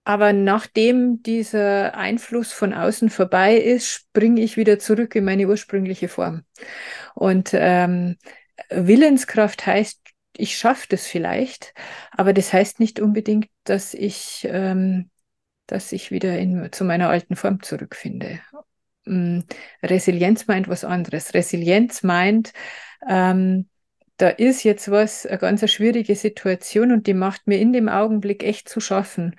aber 0.06 0.34
nachdem 0.34 1.22
dieser 1.22 1.96
Einfluss 1.96 2.52
von 2.52 2.74
außen 2.74 3.10
vorbei 3.10 3.58
ist, 3.58 3.88
springe 3.88 4.42
ich 4.42 4.58
wieder 4.58 4.80
zurück 4.80 5.14
in 5.16 5.26
meine 5.26 5.48
ursprüngliche 5.48 6.08
Form. 6.08 6.44
Und 7.16 7.52
ähm, 7.54 8.18
Willenskraft 8.70 9.66
heißt, 9.66 10.00
ich 10.36 10.58
schaffe 10.58 10.88
das 10.90 11.06
vielleicht, 11.06 11.74
aber 12.12 12.34
das 12.34 12.54
heißt 12.54 12.80
nicht 12.80 13.00
unbedingt, 13.00 13.48
dass 13.66 13.94
ich, 13.94 14.48
ähm, 14.50 15.10
dass 15.68 15.92
ich 15.92 16.12
wieder 16.12 16.38
in, 16.40 16.72
zu 16.72 16.86
meiner 16.86 17.10
alten 17.10 17.36
Form 17.36 17.62
zurückfinde. 17.62 18.40
Mm, 19.10 19.42
Resilienz 19.84 20.48
meint 20.48 20.68
was 20.68 20.84
anderes. 20.84 21.34
Resilienz 21.34 22.04
meint, 22.04 22.54
ähm, 23.08 23.68
da 24.18 24.30
ist 24.30 24.64
jetzt 24.64 24.92
was, 24.92 25.26
eine 25.26 25.38
ganz 25.38 25.70
schwierige 25.72 26.16
Situation 26.16 26.92
und 26.92 27.08
die 27.08 27.14
macht 27.14 27.48
mir 27.48 27.60
in 27.60 27.74
dem 27.74 27.90
Augenblick 27.90 28.44
echt 28.44 28.70
zu 28.70 28.82
schaffen. 28.82 29.36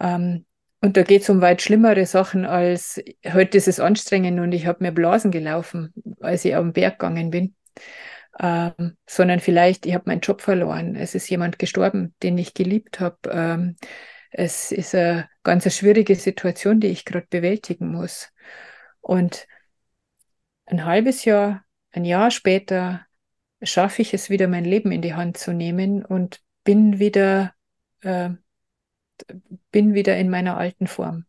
Ähm, 0.00 0.46
und 0.80 0.96
da 0.96 1.02
geht 1.02 1.22
es 1.22 1.30
um 1.30 1.40
weit 1.40 1.62
schlimmere 1.62 2.06
Sachen 2.06 2.44
als 2.44 3.00
heute 3.32 3.56
ist 3.58 3.68
es 3.68 3.80
anstrengend 3.80 4.40
und 4.40 4.52
ich 4.52 4.66
habe 4.66 4.82
mir 4.84 4.92
Blasen 4.92 5.30
gelaufen, 5.30 5.92
als 6.20 6.44
ich 6.44 6.56
auf 6.56 6.62
den 6.64 6.72
Berg 6.72 6.98
gegangen 6.98 7.30
bin. 7.30 7.54
ähm, 8.40 8.96
sondern 9.06 9.40
vielleicht, 9.40 9.86
ich 9.86 9.94
habe 9.94 10.04
meinen 10.06 10.20
Job 10.20 10.40
verloren, 10.40 10.96
es 10.96 11.14
ist 11.14 11.28
jemand 11.28 11.58
gestorben, 11.58 12.14
den 12.22 12.38
ich 12.38 12.54
geliebt 12.54 13.00
habe. 13.00 13.18
Ähm, 13.30 13.76
es 14.30 14.72
ist 14.72 14.94
eine 14.94 15.28
ganz 15.42 15.72
schwierige 15.74 16.16
Situation, 16.16 16.80
die 16.80 16.88
ich 16.88 17.04
gerade 17.04 17.26
bewältigen 17.28 17.88
muss. 17.92 18.30
Und 19.02 19.46
ein 20.64 20.86
halbes 20.86 21.26
Jahr, 21.26 21.64
ein 21.90 22.06
Jahr 22.06 22.30
später 22.30 23.04
schaffe 23.62 24.02
ich 24.02 24.14
es 24.14 24.30
wieder, 24.30 24.48
mein 24.48 24.64
Leben 24.64 24.90
in 24.90 25.02
die 25.02 25.14
Hand 25.14 25.36
zu 25.36 25.52
nehmen 25.52 26.04
und 26.04 26.40
bin 26.64 26.98
wieder, 26.98 27.52
äh, 28.00 28.30
bin 29.70 29.94
wieder 29.94 30.16
in 30.16 30.30
meiner 30.30 30.56
alten 30.56 30.86
Form. 30.86 31.26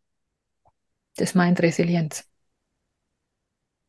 Das 1.17 1.35
meint 1.35 1.61
Resilienz. 1.61 2.27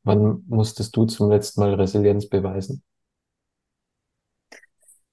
Wann 0.02 0.44
musstest 0.48 0.94
du 0.96 1.06
zum 1.06 1.30
letzten 1.30 1.60
Mal 1.60 1.74
Resilienz 1.74 2.28
beweisen? 2.28 2.82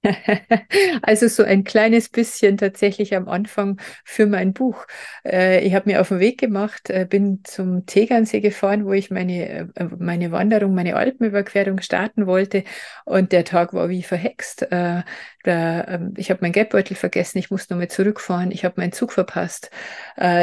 Also 1.02 1.28
so 1.28 1.42
ein 1.44 1.64
kleines 1.64 2.08
bisschen 2.08 2.56
tatsächlich 2.56 3.14
am 3.14 3.28
Anfang 3.28 3.80
für 4.04 4.26
mein 4.26 4.52
Buch. 4.52 4.86
Äh, 5.24 5.64
ich 5.64 5.74
habe 5.74 5.88
mir 5.90 6.00
auf 6.00 6.08
den 6.08 6.18
Weg 6.20 6.38
gemacht, 6.40 6.90
äh, 6.90 7.06
bin 7.08 7.40
zum 7.44 7.86
Tegernsee 7.86 8.40
gefahren, 8.40 8.84
wo 8.84 8.92
ich 8.92 9.10
meine, 9.10 9.70
äh, 9.76 9.84
meine 9.98 10.32
Wanderung, 10.32 10.74
meine 10.74 10.96
Alpenüberquerung 10.96 11.80
starten 11.80 12.26
wollte. 12.26 12.64
Und 13.04 13.32
der 13.32 13.44
Tag 13.44 13.74
war 13.74 13.88
wie 13.88 14.02
verhext. 14.02 14.66
Da, 15.44 15.84
ähm, 15.88 16.14
ich 16.16 16.30
habe 16.30 16.40
meinen 16.42 16.52
Geldbeutel 16.52 16.96
vergessen, 16.96 17.38
ich 17.38 17.50
musste 17.50 17.74
nochmal 17.74 17.88
zurückfahren, 17.88 18.50
ich 18.50 18.64
habe 18.64 18.74
meinen 18.80 18.92
Zug 18.92 19.12
verpasst. 19.12 19.70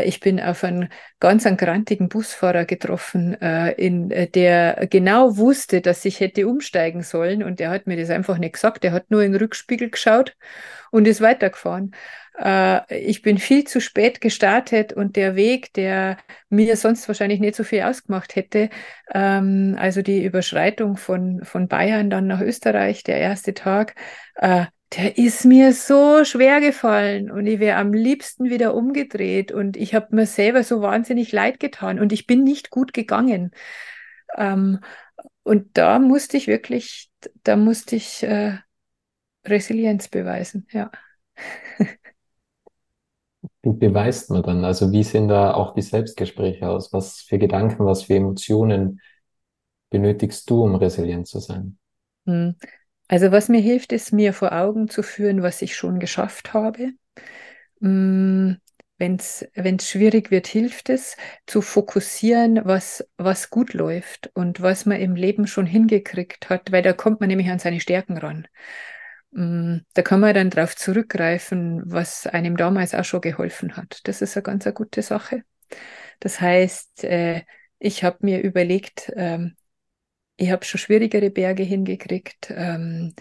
ich 0.04 0.20
bin 0.20 0.40
auf 0.40 0.64
einen 0.64 0.90
ganz 1.20 1.46
einen 1.46 1.58
grantigen 1.58 2.10
Busfahrer 2.10 2.66
getroffen, 2.66 3.34
in, 3.36 4.10
der 4.10 4.88
genau 4.90 5.38
wusste, 5.38 5.82
dass 5.82 6.04
ich 6.06 6.20
hätte 6.20 6.48
umsteigen 6.48 7.04
sollen. 7.04 7.44
Und 7.44 7.60
der 7.60 7.70
hat 7.70 7.88
mir 7.88 7.98
das 7.98 8.10
einfach 8.10 8.38
nicht 8.38 8.54
gesagt. 8.54 8.84
Der 8.84 8.92
hat 8.92 9.12
nur 9.12 9.24
in 9.24 9.32
den 9.34 9.42
Rückspiegel 9.42 9.90
geschaut 9.90 10.36
und 10.92 11.08
ist 11.08 11.22
weitergefahren. 11.22 11.92
Äh, 12.40 13.08
ich 13.08 13.22
bin 13.22 13.38
viel 13.38 13.66
zu 13.66 13.82
spät 13.82 14.22
gestartet 14.22 14.94
und 14.94 15.16
der 15.16 15.36
Weg, 15.36 15.74
der 15.74 16.18
mir 16.50 16.78
sonst 16.78 17.08
wahrscheinlich 17.08 17.40
nicht 17.40 17.56
so 17.56 17.64
viel 17.64 17.82
ausgemacht 17.82 18.36
hätte, 18.36 18.70
ähm, 19.14 19.76
also 19.78 20.02
die 20.02 20.24
Überschreitung 20.24 20.98
von, 20.98 21.42
von 21.44 21.68
Bayern 21.68 22.10
dann 22.10 22.28
nach 22.28 22.42
Österreich, 22.42 23.04
der 23.04 23.18
erste 23.18 23.54
Tag, 23.54 23.96
äh, 24.36 24.66
der 24.96 25.18
ist 25.18 25.46
mir 25.46 25.74
so 25.74 26.24
schwer 26.24 26.62
gefallen 26.62 27.30
und 27.30 27.46
ich 27.46 27.60
wäre 27.60 27.78
am 27.78 27.94
liebsten 27.94 28.46
wieder 28.50 28.74
umgedreht 28.74 29.52
und 29.52 29.78
ich 29.78 29.94
habe 29.94 30.16
mir 30.16 30.26
selber 30.26 30.64
so 30.64 30.82
wahnsinnig 30.82 31.32
leid 31.32 31.60
getan 31.60 32.00
und 32.00 32.12
ich 32.12 32.26
bin 32.26 32.44
nicht 32.44 32.72
gut 32.72 32.94
gegangen. 32.94 33.52
Ähm, 34.36 34.80
und 35.44 35.78
da 35.78 36.00
musste 36.00 36.38
ich 36.38 36.48
wirklich, 36.48 37.12
da 37.44 37.56
musste 37.56 37.96
ich 37.98 38.24
äh, 38.24 38.58
Resilienz 39.46 40.08
beweisen, 40.08 40.68
ja. 40.72 40.92
Beweist 43.74 44.30
man 44.30 44.44
dann? 44.44 44.66
Also 44.66 44.92
wie 44.92 45.04
sehen 45.04 45.28
da 45.28 45.54
auch 45.54 45.74
die 45.74 45.82
Selbstgespräche 45.82 46.70
aus? 46.70 46.94
Was 46.94 47.22
für 47.22 47.38
Gedanken, 47.38 47.86
was 47.86 48.04
für 48.04 48.16
Emotionen 48.16 49.02
benötigst 49.90 50.50
du, 50.50 50.64
um 50.64 50.76
resilient 50.76 51.28
zu 51.28 51.40
sein? 51.40 51.78
Hm. 52.26 52.56
Also 53.08 53.32
was 53.32 53.50
mir 53.50 53.62
hilft, 53.62 53.92
ist 53.92 54.14
mir 54.14 54.34
vor 54.34 54.52
Augen 54.52 54.88
zu 54.90 55.02
führen, 55.04 55.42
was 55.42 55.62
ich 55.62 55.76
schon 55.76 56.00
geschafft 56.00 56.54
habe. 56.54 56.92
Hm, 57.82 58.58
wenn 58.98 59.16
es 59.16 59.48
schwierig 59.90 60.32
wird, 60.32 60.48
hilft 60.48 60.90
es, 60.90 61.16
zu 61.48 61.62
fokussieren, 61.62 62.62
was, 62.66 63.08
was 63.18 63.50
gut 63.50 63.74
läuft 63.74 64.30
und 64.36 64.62
was 64.62 64.86
man 64.86 65.00
im 65.00 65.16
Leben 65.16 65.48
schon 65.48 65.66
hingekriegt 65.66 66.50
hat, 66.50 66.72
weil 66.72 66.84
da 66.84 66.94
kommt 66.94 67.22
man 67.22 67.30
nämlich 67.30 67.50
an 67.50 67.60
seine 67.60 67.80
Stärken 67.80 68.18
ran. 68.18 68.48
Mm, 69.32 69.80
da 69.94 70.02
kann 70.02 70.20
man 70.20 70.34
dann 70.34 70.50
darauf 70.50 70.76
zurückgreifen, 70.76 71.82
was 71.86 72.28
einem 72.28 72.58
damals 72.58 72.96
auch 72.96 73.04
schon 73.06 73.22
geholfen 73.22 73.78
hat. 73.78 74.02
Das 74.06 74.22
ist 74.22 74.36
eine 74.38 74.44
ganz 74.44 74.66
eine 74.66 74.74
gute 74.74 75.02
Sache. 75.02 75.44
Das 76.20 76.42
heißt, 76.42 77.04
äh, 77.06 77.44
ich 77.80 78.04
habe 78.04 78.20
mir 78.22 78.42
überlegt, 78.42 79.12
ähm, 79.16 79.56
ich 80.38 80.52
habe 80.52 80.66
schon 80.66 80.80
schwierigere 80.80 81.30
Berge 81.32 81.64
hingekriegt. 81.64 82.52
Ähm, 82.56 83.14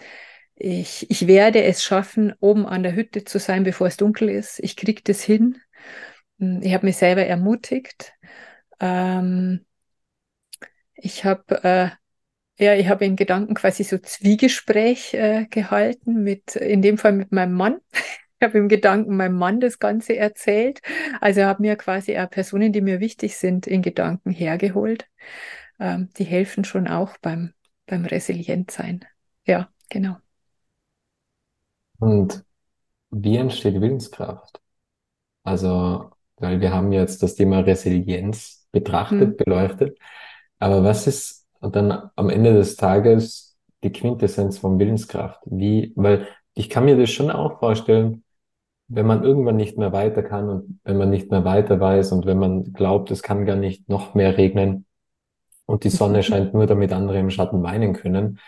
ich, 0.55 1.09
ich 1.11 1.27
werde 1.27 1.63
es 1.63 1.83
schaffen, 1.83 2.33
oben 2.39 2.65
an 2.65 2.83
der 2.83 2.95
Hütte 2.95 3.23
zu 3.25 3.39
sein, 3.39 3.63
bevor 3.63 3.87
es 3.87 3.97
dunkel 3.97 4.29
ist. 4.29 4.59
Ich 4.59 4.75
kriege 4.77 5.01
das 5.03 5.21
hin. 5.23 5.57
Mm, 6.37 6.61
ich 6.63 6.73
habe 6.73 6.85
mich 6.87 6.97
selber 6.97 7.25
ermutigt. 7.25 8.13
Ähm, 8.79 9.65
ich 10.93 11.25
habe 11.25 11.63
äh, 11.63 11.89
ja, 12.59 12.75
ich 12.75 12.89
habe 12.89 13.05
in 13.05 13.15
Gedanken 13.15 13.53
quasi 13.53 13.83
so 13.83 13.97
Zwiegespräch 13.97 15.13
äh, 15.13 15.45
gehalten 15.49 16.23
mit, 16.23 16.55
in 16.57 16.81
dem 16.81 16.97
Fall 16.97 17.13
mit 17.13 17.31
meinem 17.31 17.53
Mann. 17.53 17.79
Ich 18.41 18.47
habe 18.47 18.57
im 18.57 18.69
Gedanken 18.69 19.17
meinem 19.17 19.35
Mann 19.35 19.59
das 19.59 19.79
Ganze 19.79 20.15
erzählt. 20.15 20.79
Also 21.19 21.43
habe 21.43 21.61
mir 21.61 21.75
quasi 21.75 22.17
auch 22.17 22.29
Personen, 22.29 22.71
die 22.71 22.79
mir 22.79 23.01
wichtig 23.01 23.35
sind, 23.35 23.67
in 23.67 23.81
Gedanken 23.81 24.31
hergeholt. 24.31 25.09
Ähm, 25.77 26.07
die 26.17 26.23
helfen 26.23 26.63
schon 26.63 26.87
auch 26.87 27.17
beim, 27.17 27.51
beim 27.85 28.05
Resilientsein. 28.05 29.03
Ja, 29.45 29.67
genau. 29.89 30.15
Und 31.99 32.45
wie 33.11 33.35
entsteht 33.35 33.81
Willenskraft? 33.81 34.61
Also, 35.43 36.11
weil 36.37 36.61
wir 36.61 36.71
haben 36.71 36.93
jetzt 36.93 37.21
das 37.21 37.35
Thema 37.35 37.59
Resilienz 37.59 38.69
betrachtet, 38.71 39.31
hm. 39.31 39.35
beleuchtet. 39.35 39.99
Aber 40.59 40.81
was 40.81 41.07
ist 41.07 41.38
und 41.61 41.75
dann 41.75 42.09
am 42.15 42.29
Ende 42.29 42.53
des 42.53 42.75
Tages 42.75 43.57
die 43.83 43.91
Quintessenz 43.91 44.57
von 44.57 44.79
Willenskraft. 44.79 45.41
Wie, 45.45 45.93
weil 45.95 46.27
ich 46.53 46.69
kann 46.69 46.85
mir 46.85 46.97
das 46.97 47.09
schon 47.09 47.31
auch 47.31 47.59
vorstellen, 47.59 48.23
wenn 48.87 49.05
man 49.05 49.23
irgendwann 49.23 49.55
nicht 49.55 49.77
mehr 49.77 49.91
weiter 49.93 50.23
kann 50.23 50.49
und 50.49 50.79
wenn 50.83 50.97
man 50.97 51.09
nicht 51.09 51.31
mehr 51.31 51.45
weiter 51.45 51.79
weiß 51.79 52.11
und 52.11 52.25
wenn 52.25 52.39
man 52.39 52.73
glaubt, 52.73 53.11
es 53.11 53.23
kann 53.23 53.45
gar 53.45 53.55
nicht 53.55 53.87
noch 53.87 54.15
mehr 54.15 54.37
regnen 54.37 54.85
und 55.65 55.83
die 55.83 55.89
Sonne 55.89 56.23
scheint 56.23 56.53
nur, 56.53 56.65
damit 56.65 56.91
andere 56.91 57.19
im 57.19 57.29
Schatten 57.29 57.63
weinen 57.63 57.93
können. 57.93 58.39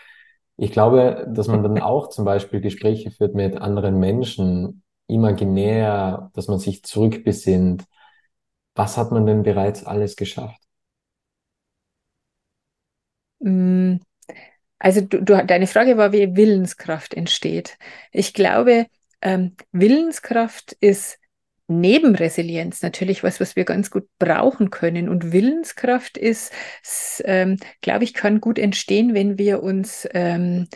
Ich 0.56 0.72
glaube, 0.72 1.26
dass 1.30 1.48
man 1.48 1.62
dann 1.62 1.80
auch 1.80 2.08
zum 2.10 2.24
Beispiel 2.24 2.60
Gespräche 2.60 3.10
führt 3.10 3.34
mit 3.34 3.56
anderen 3.56 3.98
Menschen, 3.98 4.82
imaginär, 5.06 6.30
dass 6.34 6.48
man 6.48 6.58
sich 6.58 6.82
zurückbesinnt. 6.84 7.84
Was 8.74 8.96
hat 8.96 9.12
man 9.12 9.26
denn 9.26 9.42
bereits 9.42 9.84
alles 9.84 10.16
geschafft? 10.16 10.60
Mm, 13.42 13.96
also 14.78 15.00
du, 15.00 15.22
du, 15.22 15.44
deine 15.46 15.66
Frage 15.66 15.96
war, 15.96 16.12
wie 16.12 16.36
Willenskraft 16.36 17.14
entsteht. 17.14 17.78
Ich 18.10 18.34
glaube, 18.34 18.86
ähm, 19.20 19.54
Willenskraft 19.72 20.72
ist 20.80 21.18
neben 21.68 22.14
Resilienz 22.14 22.82
natürlich 22.82 23.22
was, 23.22 23.40
was 23.40 23.56
wir 23.56 23.64
ganz 23.64 23.90
gut 23.90 24.08
brauchen 24.18 24.70
können. 24.70 25.08
Und 25.08 25.32
Willenskraft 25.32 26.16
ist, 26.18 26.52
ähm, 27.24 27.56
glaube 27.80 28.04
ich, 28.04 28.14
kann 28.14 28.40
gut 28.40 28.58
entstehen, 28.58 29.14
wenn 29.14 29.38
wir 29.38 29.62
uns 29.62 30.08
ähm, 30.12 30.68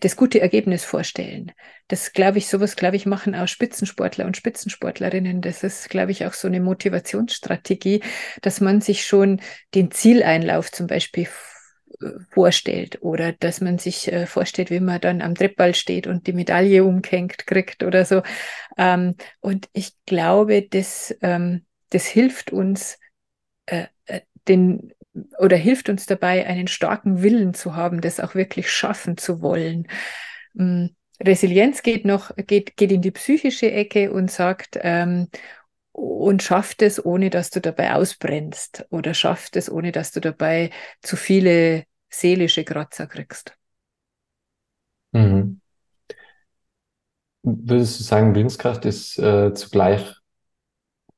das 0.00 0.16
gute 0.16 0.40
Ergebnis 0.40 0.84
vorstellen. 0.84 1.52
Das 1.86 2.12
glaube 2.12 2.38
ich, 2.38 2.48
sowas 2.48 2.74
glaube 2.74 2.96
ich, 2.96 3.06
machen 3.06 3.36
auch 3.36 3.46
Spitzensportler 3.46 4.26
und 4.26 4.36
Spitzensportlerinnen. 4.36 5.40
Das 5.40 5.62
ist, 5.62 5.88
glaube 5.88 6.10
ich, 6.10 6.26
auch 6.26 6.32
so 6.32 6.48
eine 6.48 6.60
Motivationsstrategie, 6.60 8.02
dass 8.42 8.60
man 8.60 8.80
sich 8.80 9.06
schon 9.06 9.40
den 9.74 9.92
Zieleinlauf 9.92 10.72
zum 10.72 10.88
Beispiel 10.88 11.28
vorstellt 12.30 13.02
oder 13.02 13.32
dass 13.32 13.60
man 13.60 13.78
sich 13.78 14.10
äh, 14.12 14.26
vorstellt, 14.26 14.70
wie 14.70 14.80
man 14.80 15.00
dann 15.00 15.22
am 15.22 15.34
Trittball 15.34 15.74
steht 15.74 16.06
und 16.06 16.26
die 16.26 16.32
Medaille 16.32 16.84
umkenkt 16.84 17.46
kriegt 17.46 17.82
oder 17.82 18.04
so. 18.04 18.22
Ähm, 18.76 19.14
und 19.40 19.68
ich 19.72 19.92
glaube, 20.06 20.62
das, 20.62 21.14
ähm, 21.22 21.64
das 21.90 22.06
hilft 22.06 22.52
uns, 22.52 22.98
äh, 23.66 23.86
äh, 24.06 24.20
den 24.48 24.92
oder 25.38 25.56
hilft 25.56 25.88
uns 25.88 26.06
dabei, 26.06 26.46
einen 26.46 26.68
starken 26.68 27.22
Willen 27.22 27.54
zu 27.54 27.74
haben, 27.74 28.00
das 28.00 28.20
auch 28.20 28.34
wirklich 28.34 28.70
schaffen 28.70 29.16
zu 29.16 29.40
wollen. 29.40 29.88
Ähm, 30.58 30.94
Resilienz 31.22 31.82
geht 31.82 32.04
noch, 32.04 32.30
geht, 32.36 32.76
geht 32.76 32.92
in 32.92 33.00
die 33.00 33.10
psychische 33.10 33.72
Ecke 33.72 34.12
und 34.12 34.30
sagt, 34.30 34.78
ähm, 34.82 35.28
und 35.96 36.42
schafft 36.42 36.82
es, 36.82 37.02
ohne 37.02 37.30
dass 37.30 37.48
du 37.48 37.60
dabei 37.60 37.94
ausbrennst 37.94 38.86
oder 38.90 39.14
schafft 39.14 39.56
es, 39.56 39.70
ohne 39.70 39.92
dass 39.92 40.12
du 40.12 40.20
dabei 40.20 40.70
zu 41.00 41.16
viele 41.16 41.84
seelische 42.10 42.64
Kratzer 42.64 43.06
kriegst. 43.06 43.56
Mhm. 45.12 45.60
Würdest 47.42 47.98
du 47.98 48.04
sagen, 48.04 48.34
Willenskraft 48.34 48.84
ist 48.84 49.18
äh, 49.18 49.54
zugleich 49.54 50.16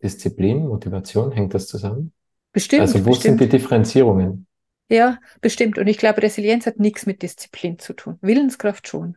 Disziplin, 0.00 0.68
Motivation? 0.68 1.32
Hängt 1.32 1.54
das 1.54 1.66
zusammen? 1.66 2.12
Bestimmt. 2.52 2.82
Also 2.82 3.04
wo 3.04 3.10
bestimmt. 3.10 3.40
sind 3.40 3.40
die 3.40 3.48
Differenzierungen? 3.48 4.46
Ja, 4.88 5.18
bestimmt. 5.40 5.78
Und 5.78 5.88
ich 5.88 5.98
glaube, 5.98 6.22
Resilienz 6.22 6.66
hat 6.66 6.78
nichts 6.78 7.04
mit 7.04 7.22
Disziplin 7.22 7.80
zu 7.80 7.94
tun. 7.94 8.18
Willenskraft 8.20 8.86
schon. 8.86 9.16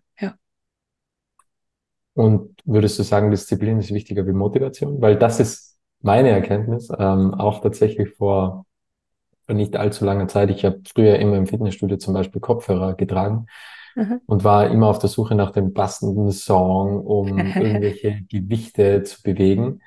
Und 2.14 2.56
würdest 2.66 3.00
du 3.00 3.04
sagen, 3.04 3.32
Disziplin 3.32 3.80
ist 3.80 3.94
wichtiger 3.94 4.28
wie 4.28 4.34
Motivation? 4.34 5.02
Weil 5.02 5.18
das 5.18 5.40
ist 5.40 5.78
meine 6.02 6.30
Erkenntnis, 6.30 6.90
ähm, 6.98 7.34
auch 7.34 7.62
tatsächlich 7.62 8.10
vor, 8.16 8.66
nicht 9.48 9.76
allzu 9.76 10.06
langer 10.06 10.28
Zeit. 10.28 10.50
Ich 10.50 10.66
habe 10.66 10.82
früher 10.86 11.20
immer 11.20 11.38
im 11.38 11.48
Fitnessstudio 11.48 11.98
zum 11.98 12.14
Beispiel 12.14 12.42
Kopfhörer 12.42 12.96
getragen 12.96 13.48
Aha. 13.96 14.20
und 14.26 14.44
war 14.44 14.70
immer 14.70 14.88
auf 14.88 15.00
der 15.00 15.10
Suche 15.10 15.36
nach 15.36 15.52
dem 15.52 15.74
passenden 15.74 16.32
Song, 16.32 17.06
um 17.06 17.28
irgendwelche 17.56 18.22
Gewichte 18.30 19.04
zu 19.04 19.22
bewegen. 19.22 19.82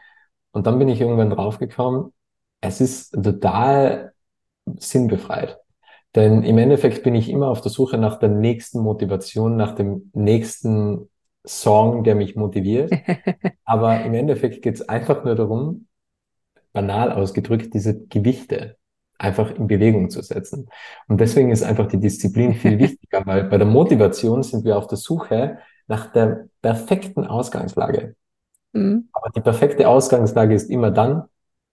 Und 0.53 0.67
dann 0.67 0.79
bin 0.79 0.89
ich 0.89 1.01
irgendwann 1.01 1.31
draufgekommen, 1.31 2.13
es 2.61 2.81
ist 2.81 3.11
total 3.11 4.13
sinnbefreit. 4.77 5.59
Denn 6.15 6.43
im 6.45 6.59
Endeffekt 6.59 7.03
bin 7.03 7.15
ich 7.15 7.29
immer 7.29 7.49
auf 7.49 7.61
der 7.61 7.73
Suche 7.73 7.99
nach 7.99 8.19
der 8.19 8.29
nächsten 8.29 8.81
Motivation, 8.81 9.57
nach 9.57 9.75
dem 9.75 10.11
nächsten 10.15 11.11
Song, 11.47 12.05
der 12.05 12.15
mich 12.15 12.37
motiviert. 12.37 12.93
Aber 13.65 14.03
im 14.03 14.15
Endeffekt 14.15 14.63
geht 14.63 14.75
es 14.75 14.89
einfach 14.89 15.25
nur 15.25 15.35
darum, 15.35 15.87
banal 16.73 17.13
ausgedrückt, 17.13 17.75
diese 17.75 18.07
Gewichte 18.07 18.77
einfach 19.19 19.55
in 19.55 19.67
Bewegung 19.67 20.11
zu 20.11 20.23
setzen. 20.23 20.69
Und 21.09 21.21
deswegen 21.21 21.51
ist 21.51 21.63
einfach 21.63 21.87
die 21.87 22.01
Disziplin 22.01 22.55
viel 22.55 22.79
wichtiger, 22.79 23.25
weil 23.27 23.45
bei 23.45 23.59
der 23.59 23.67
Motivation 23.67 24.43
sind 24.43 24.65
wir 24.65 24.77
auf 24.77 24.87
der 24.87 24.99
Suche 24.99 25.59
nach 25.87 26.13
der 26.13 26.49
perfekten 26.63 27.27
Ausgangslage. 27.27 28.17
Mhm. 28.73 29.09
Aber 29.13 29.31
die 29.31 29.41
perfekte 29.41 29.89
Ausgangslage 29.89 30.55
ist 30.55 30.71
immer 30.71 30.91
dann, 30.91 31.25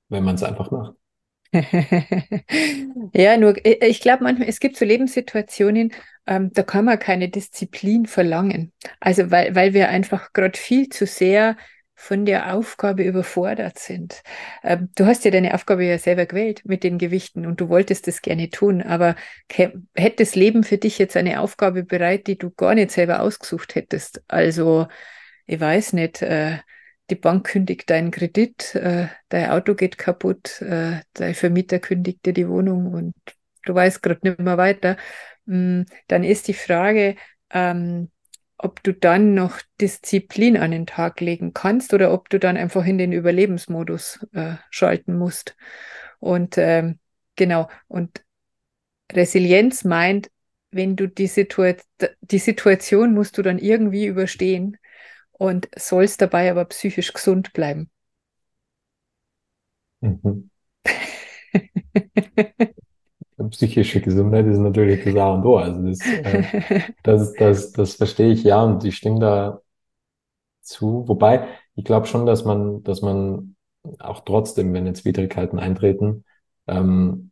wenn 0.10 0.24
man 0.24 0.36
es 0.36 0.44
einfach 0.44 0.72
macht. 0.72 0.96
Ja, 3.14 3.36
nur 3.36 3.56
ich 3.66 4.00
glaube 4.00 4.24
manchmal, 4.24 4.48
es 4.48 4.60
gibt 4.60 4.78
so 4.78 4.86
Lebenssituationen, 4.86 5.92
ähm, 6.28 6.52
da 6.54 6.64
kann 6.64 6.86
man 6.86 7.00
keine 7.00 7.30
Disziplin 7.30 8.06
verlangen. 8.06 8.72
Also 9.00 9.32
weil, 9.32 9.56
weil 9.56 9.74
wir 9.74 9.90
einfach 9.90 10.34
gerade 10.34 10.58
viel 10.58 10.90
zu 10.90 11.06
sehr 11.06 11.58
von 12.02 12.26
der 12.26 12.56
Aufgabe 12.56 13.04
überfordert 13.04 13.78
sind. 13.78 14.24
Ähm, 14.64 14.90
du 14.96 15.06
hast 15.06 15.24
ja 15.24 15.30
deine 15.30 15.54
Aufgabe 15.54 15.86
ja 15.86 16.00
selber 16.00 16.26
gewählt 16.26 16.64
mit 16.66 16.84
den 16.84 16.98
Gewichten 16.98 17.46
und 17.46 17.62
du 17.62 17.70
wolltest 17.70 18.08
das 18.08 18.24
gerne 18.24 18.50
tun, 18.50 18.82
aber 18.82 19.16
hätte 19.52 20.16
das 20.18 20.34
Leben 20.34 20.64
für 20.64 20.80
dich 20.80 20.98
jetzt 20.98 21.16
eine 21.16 21.40
Aufgabe 21.42 21.84
bereit, 21.84 22.26
die 22.26 22.40
du 22.40 22.50
gar 22.50 22.74
nicht 22.74 22.90
selber 22.90 23.22
ausgesucht 23.22 23.76
hättest? 23.76 24.24
Also, 24.28 24.88
ich 25.46 25.60
weiß 25.60 25.94
nicht, 25.94 26.24
äh, 26.24 26.58
die 27.12 27.16
Bank 27.16 27.46
kündigt 27.46 27.90
deinen 27.92 28.10
Kredit, 28.10 28.74
äh, 28.74 29.08
dein 29.30 29.52
Auto 29.52 29.76
geht 29.76 30.00
kaputt, 30.00 30.60
äh, 30.62 31.02
dein 31.14 31.36
Vermieter 31.36 31.78
kündigt 31.78 32.26
dir 32.26 32.34
die 32.34 32.50
Wohnung 32.50 32.94
und 32.94 33.14
du 33.66 33.76
weißt 33.76 34.02
gerade 34.02 34.22
nicht 34.24 34.40
mehr 34.40 34.58
weiter, 34.58 34.98
dann 35.46 36.24
ist 36.24 36.48
die 36.48 36.54
Frage, 36.54 37.16
ähm, 37.50 38.12
ob 38.58 38.84
du 38.84 38.94
dann 38.94 39.34
noch 39.34 39.60
Disziplin 39.80 40.56
an 40.58 40.72
den 40.72 40.86
Tag 40.86 41.20
legen 41.20 41.54
kannst 41.54 41.94
oder 41.94 42.14
ob 42.14 42.30
du 42.30 42.40
dann 42.40 42.58
einfach 42.58 42.86
in 42.86 42.98
den 42.98 43.12
Überlebensmodus 43.12 44.26
äh, 44.34 44.56
schalten 44.70 45.18
musst. 45.18 45.56
Und 46.20 46.58
ähm, 46.58 47.00
genau, 47.36 47.70
und 47.88 48.24
Resilienz 49.12 49.84
meint, 49.84 50.30
wenn 50.72 50.96
du 50.96 51.08
die, 51.08 51.28
Situa 51.28 51.74
die 52.22 52.40
Situation 52.40 53.14
musst 53.14 53.38
du 53.38 53.42
dann 53.42 53.60
irgendwie 53.60 54.06
überstehen 54.06 54.78
und 55.32 55.70
sollst 55.76 56.22
dabei 56.22 56.52
aber 56.52 56.66
psychisch 56.66 57.14
gesund 57.14 57.54
bleiben. 57.54 57.90
Mhm. 60.02 60.50
Psychische 63.50 64.02
Gesundheit 64.02 64.46
ist 64.48 64.58
natürlich 64.60 65.04
das 65.04 65.16
A 65.16 65.32
und 65.34 65.46
O. 65.46 65.58
Also 65.58 65.82
das, 65.88 66.14
äh, 66.24 66.44
das, 67.04 67.36
das, 67.38 67.74
das 67.74 67.96
verstehe 67.96 68.32
ich 68.34 68.44
ja 68.44 68.64
und 68.64 68.84
ich 68.86 68.98
stimme 68.98 69.20
da 69.20 69.62
zu. 70.62 71.08
Wobei, 71.08 71.48
ich 71.76 71.86
glaube 71.86 72.08
schon, 72.08 72.26
dass 72.26 72.46
man, 72.46 72.84
dass 72.84 73.02
man 73.02 73.56
auch 74.00 74.22
trotzdem, 74.22 74.74
wenn 74.74 74.86
jetzt 74.86 75.06
Widrigkeiten 75.06 75.60
eintreten, 75.60 76.26
ähm, 76.68 77.32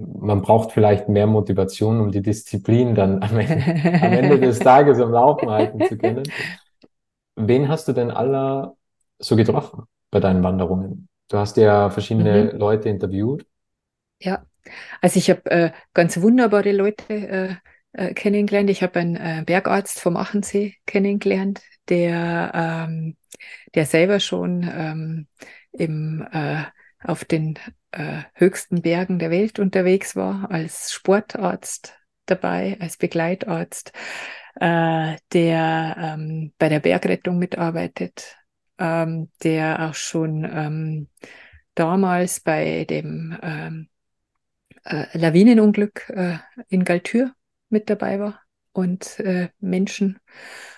man 0.00 0.42
braucht 0.42 0.72
vielleicht 0.72 1.08
mehr 1.08 1.26
Motivation, 1.26 2.00
um 2.00 2.10
die 2.12 2.22
Disziplin 2.22 2.94
dann 2.94 3.22
am 3.22 3.38
Ende, 3.38 3.66
am 4.00 4.14
Ende 4.14 4.38
des 4.38 4.62
Tages 4.62 5.00
am 5.00 5.12
Laufen 5.12 5.50
halten 5.50 5.82
zu 5.84 5.96
können. 5.98 6.34
Wen 7.36 7.68
hast 7.68 7.88
du 7.88 7.92
denn 7.92 8.10
aller 8.10 8.76
so 9.18 9.36
getroffen 9.36 9.84
bei 10.10 10.20
deinen 10.20 10.42
Wanderungen? 10.42 11.08
Du 11.28 11.38
hast 11.38 11.56
ja 11.56 11.90
verschiedene 11.90 12.50
Mhm. 12.50 12.52
Leute 12.52 12.88
interviewt. 12.88 13.46
Ja, 14.20 14.46
also 15.00 15.18
ich 15.18 15.30
habe 15.30 15.50
äh, 15.50 15.72
ganz 15.94 16.20
wunderbare 16.20 16.72
Leute 16.72 17.12
äh, 17.12 17.54
äh, 17.92 18.14
kennengelernt. 18.14 18.70
Ich 18.70 18.82
habe 18.82 19.00
einen 19.00 19.16
äh, 19.16 19.42
Bergarzt 19.44 20.00
vom 20.00 20.16
Achensee 20.16 20.76
kennengelernt, 20.86 21.62
der, 21.88 22.52
ähm, 22.54 23.16
der 23.74 23.86
selber 23.86 24.20
schon 24.20 24.62
ähm, 24.62 25.26
im, 25.72 26.26
äh, 26.32 26.64
auf 27.04 27.24
den 27.24 27.58
äh, 27.90 28.22
höchsten 28.34 28.82
Bergen 28.82 29.18
der 29.18 29.30
Welt 29.30 29.58
unterwegs 29.58 30.16
war, 30.16 30.50
als 30.50 30.92
Sportarzt 30.92 31.94
dabei, 32.26 32.76
als 32.80 32.96
Begleitarzt, 32.96 33.92
äh, 34.60 35.16
der 35.32 35.96
ähm, 35.98 36.52
bei 36.58 36.68
der 36.68 36.80
Bergrettung 36.80 37.38
mitarbeitet, 37.38 38.36
ähm, 38.78 39.30
der 39.42 39.88
auch 39.88 39.94
schon 39.94 40.44
ähm, 40.44 41.08
damals 41.74 42.40
bei 42.40 42.84
dem 42.84 43.36
ähm, 43.42 43.88
äh, 44.84 45.06
Lawinenunglück 45.16 46.10
äh, 46.10 46.38
in 46.68 46.84
Galtür 46.84 47.32
mit 47.68 47.90
dabei 47.90 48.20
war 48.20 48.40
und 48.72 49.18
äh, 49.20 49.48
Menschen 49.60 50.18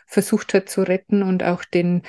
versucht 0.06 0.54
hat 0.54 0.68
zu 0.68 0.82
retten 0.82 1.22
und 1.22 1.42
auch 1.42 1.64
den, 1.64 2.02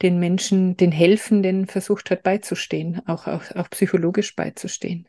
den 0.00 0.18
Menschen, 0.18 0.76
den 0.76 0.92
Helfenden 0.92 1.66
versucht 1.66 2.10
hat 2.10 2.22
beizustehen, 2.22 3.02
auch, 3.06 3.26
auch, 3.26 3.50
auch 3.54 3.70
psychologisch 3.70 4.34
beizustehen. 4.34 5.08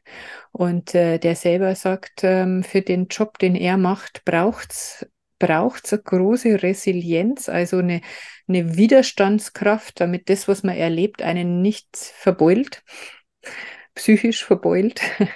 Und 0.52 0.94
äh, 0.96 1.18
der 1.20 1.36
selber 1.36 1.76
sagt, 1.76 2.24
ähm, 2.24 2.64
für 2.64 2.82
den 2.82 3.08
Job, 3.08 3.40
den 3.40 3.56
er 3.56 3.78
macht, 3.78 4.26
braucht's 4.26 5.06
braucht 5.40 5.92
eine 5.92 6.02
große 6.02 6.64
Resilienz, 6.64 7.50
also 7.50 7.80
eine, 7.80 8.00
eine 8.48 8.78
Widerstandskraft, 8.78 10.00
damit 10.00 10.30
das, 10.30 10.48
was 10.48 10.64
man 10.64 10.78
erlebt, 10.78 11.22
einen 11.22 11.62
nicht 11.62 11.98
verbeult, 11.98 12.82
psychisch 13.96 14.44
verbeult. 14.44 15.02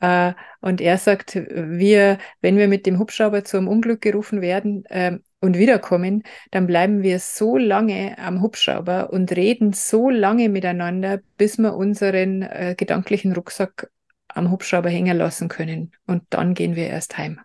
Äh, 0.00 0.34
und 0.60 0.80
er 0.80 0.98
sagt, 0.98 1.36
wir, 1.36 2.18
wenn 2.40 2.58
wir 2.58 2.68
mit 2.68 2.84
dem 2.84 2.98
Hubschrauber 2.98 3.44
zu 3.44 3.56
einem 3.56 3.68
Unglück 3.68 4.00
gerufen 4.02 4.40
werden 4.40 4.84
äh, 4.86 5.18
und 5.40 5.56
wiederkommen, 5.56 6.24
dann 6.50 6.66
bleiben 6.66 7.02
wir 7.02 7.20
so 7.20 7.56
lange 7.56 8.18
am 8.18 8.42
Hubschrauber 8.42 9.12
und 9.12 9.30
reden 9.32 9.72
so 9.72 10.10
lange 10.10 10.48
miteinander, 10.48 11.20
bis 11.38 11.58
wir 11.58 11.74
unseren 11.74 12.42
äh, 12.42 12.74
gedanklichen 12.76 13.32
Rucksack 13.32 13.88
am 14.28 14.50
Hubschrauber 14.50 14.90
hängen 14.90 15.16
lassen 15.16 15.48
können. 15.48 15.92
Und 16.06 16.24
dann 16.30 16.54
gehen 16.54 16.76
wir 16.76 16.88
erst 16.88 17.16
heim. 17.16 17.40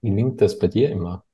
Wie 0.00 0.10
nimmt 0.10 0.40
das 0.40 0.58
bei 0.58 0.68
dir 0.68 0.90
immer, 0.90 1.24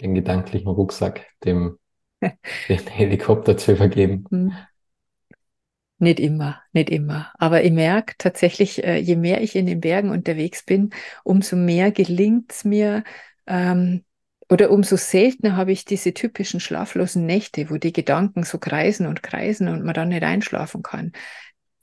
den 0.00 0.14
gedanklichen 0.14 0.68
Rucksack 0.68 1.26
dem, 1.44 1.78
dem 2.20 2.86
Helikopter 2.86 3.56
zu 3.56 3.72
übergeben? 3.72 4.26
Nicht 6.00 6.20
immer, 6.20 6.62
nicht 6.72 6.90
immer. 6.90 7.32
Aber 7.38 7.64
ich 7.64 7.72
merke 7.72 8.14
tatsächlich, 8.18 8.84
äh, 8.84 8.98
je 8.98 9.16
mehr 9.16 9.40
ich 9.42 9.56
in 9.56 9.66
den 9.66 9.80
Bergen 9.80 10.10
unterwegs 10.10 10.62
bin, 10.64 10.90
umso 11.24 11.56
mehr 11.56 11.90
gelingt 11.90 12.52
es 12.52 12.64
mir, 12.64 13.02
ähm, 13.46 14.04
oder 14.48 14.70
umso 14.70 14.96
seltener 14.96 15.56
habe 15.56 15.72
ich 15.72 15.84
diese 15.84 16.14
typischen 16.14 16.60
schlaflosen 16.60 17.26
Nächte, 17.26 17.68
wo 17.70 17.76
die 17.78 17.92
Gedanken 17.92 18.44
so 18.44 18.58
kreisen 18.58 19.06
und 19.06 19.22
kreisen 19.22 19.68
und 19.68 19.84
man 19.84 19.94
dann 19.94 20.08
nicht 20.08 20.22
einschlafen 20.22 20.82
kann. 20.82 21.12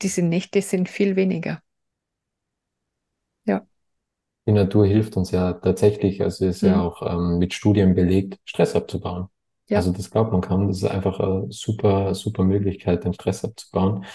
Diese 0.01 0.21
Nächte 0.23 0.61
sind 0.61 0.89
viel 0.89 1.15
weniger. 1.17 1.61
Ja. 3.45 3.65
Die 4.47 4.53
Natur 4.53 4.87
hilft 4.87 5.17
uns 5.17 5.29
ja 5.29 5.53
tatsächlich, 5.53 6.21
also 6.23 6.47
ist 6.47 6.61
ja 6.63 6.79
Hm. 6.79 6.81
auch 6.81 7.03
ähm, 7.03 7.37
mit 7.37 7.53
Studien 7.53 7.93
belegt, 7.93 8.39
Stress 8.45 8.75
abzubauen. 8.75 9.27
Ja. 9.67 9.77
Also 9.77 9.91
das 9.91 10.11
glaubt 10.11 10.31
man 10.31 10.41
kaum. 10.41 10.67
Das 10.67 10.77
ist 10.77 10.85
einfach 10.85 11.19
eine 11.19 11.51
super, 11.51 12.13
super 12.13 12.43
Möglichkeit, 12.43 13.03
den 13.03 13.13
Stress 13.13 13.43
abzubauen. 13.43 14.05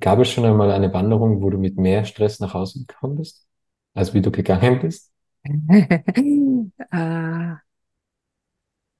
Gab 0.00 0.18
es 0.20 0.30
schon 0.30 0.44
einmal 0.44 0.70
eine 0.70 0.92
Wanderung, 0.92 1.42
wo 1.42 1.50
du 1.50 1.58
mit 1.58 1.76
mehr 1.76 2.04
Stress 2.04 2.40
nach 2.40 2.54
Hause 2.54 2.84
gekommen 2.86 3.16
bist, 3.16 3.46
als 3.94 4.14
wie 4.14 4.22
du 4.22 4.30
gegangen 4.30 4.80
bist? 4.80 5.12
äh, 5.44 6.70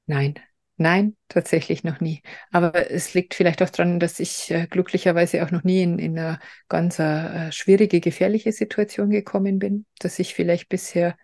nein, 0.06 0.34
nein, 0.76 1.16
tatsächlich 1.28 1.84
noch 1.84 2.00
nie. 2.00 2.22
Aber 2.50 2.90
es 2.90 3.14
liegt 3.14 3.34
vielleicht 3.34 3.62
auch 3.62 3.70
daran, 3.70 4.00
dass 4.00 4.20
ich 4.20 4.50
äh, 4.50 4.66
glücklicherweise 4.66 5.44
auch 5.44 5.50
noch 5.50 5.64
nie 5.64 5.82
in, 5.82 5.98
in 5.98 6.18
eine 6.18 6.38
ganz 6.68 6.98
äh, 6.98 7.52
schwierige, 7.52 8.00
gefährliche 8.00 8.52
Situation 8.52 9.10
gekommen 9.10 9.58
bin, 9.58 9.86
dass 10.00 10.18
ich 10.18 10.34
vielleicht 10.34 10.68
bisher 10.68 11.16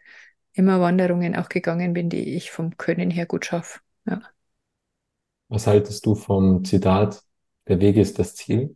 immer 0.52 0.80
Wanderungen 0.80 1.36
auch 1.36 1.48
gegangen 1.48 1.92
bin, 1.92 2.08
die 2.10 2.34
ich 2.36 2.50
vom 2.50 2.76
Können 2.76 3.10
her 3.10 3.26
gut 3.26 3.46
schaffe. 3.46 3.80
Ja. 4.06 4.22
Was 5.48 5.66
haltest 5.66 6.06
du 6.06 6.14
vom 6.14 6.64
Zitat, 6.64 7.22
der 7.68 7.78
Weg 7.80 7.96
ist 7.96 8.18
das 8.18 8.34
Ziel? 8.36 8.74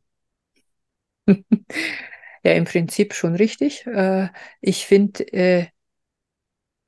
Ja, 2.44 2.52
im 2.52 2.64
Prinzip 2.64 3.14
schon 3.14 3.34
richtig. 3.36 3.86
Äh, 3.86 4.28
ich 4.60 4.84
finde, 4.86 5.32
äh, 5.32 5.66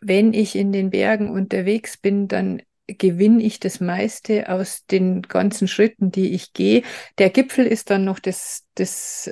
wenn 0.00 0.32
ich 0.32 0.56
in 0.56 0.72
den 0.72 0.90
Bergen 0.90 1.30
unterwegs 1.30 1.96
bin, 1.96 2.28
dann 2.28 2.62
gewinne 2.86 3.42
ich 3.42 3.58
das 3.58 3.80
meiste 3.80 4.48
aus 4.48 4.86
den 4.86 5.22
ganzen 5.22 5.66
Schritten, 5.68 6.10
die 6.12 6.34
ich 6.34 6.52
gehe. 6.52 6.82
Der 7.18 7.30
Gipfel 7.30 7.66
ist 7.66 7.90
dann 7.90 8.04
noch 8.04 8.18
das, 8.20 8.64
das, 8.74 9.30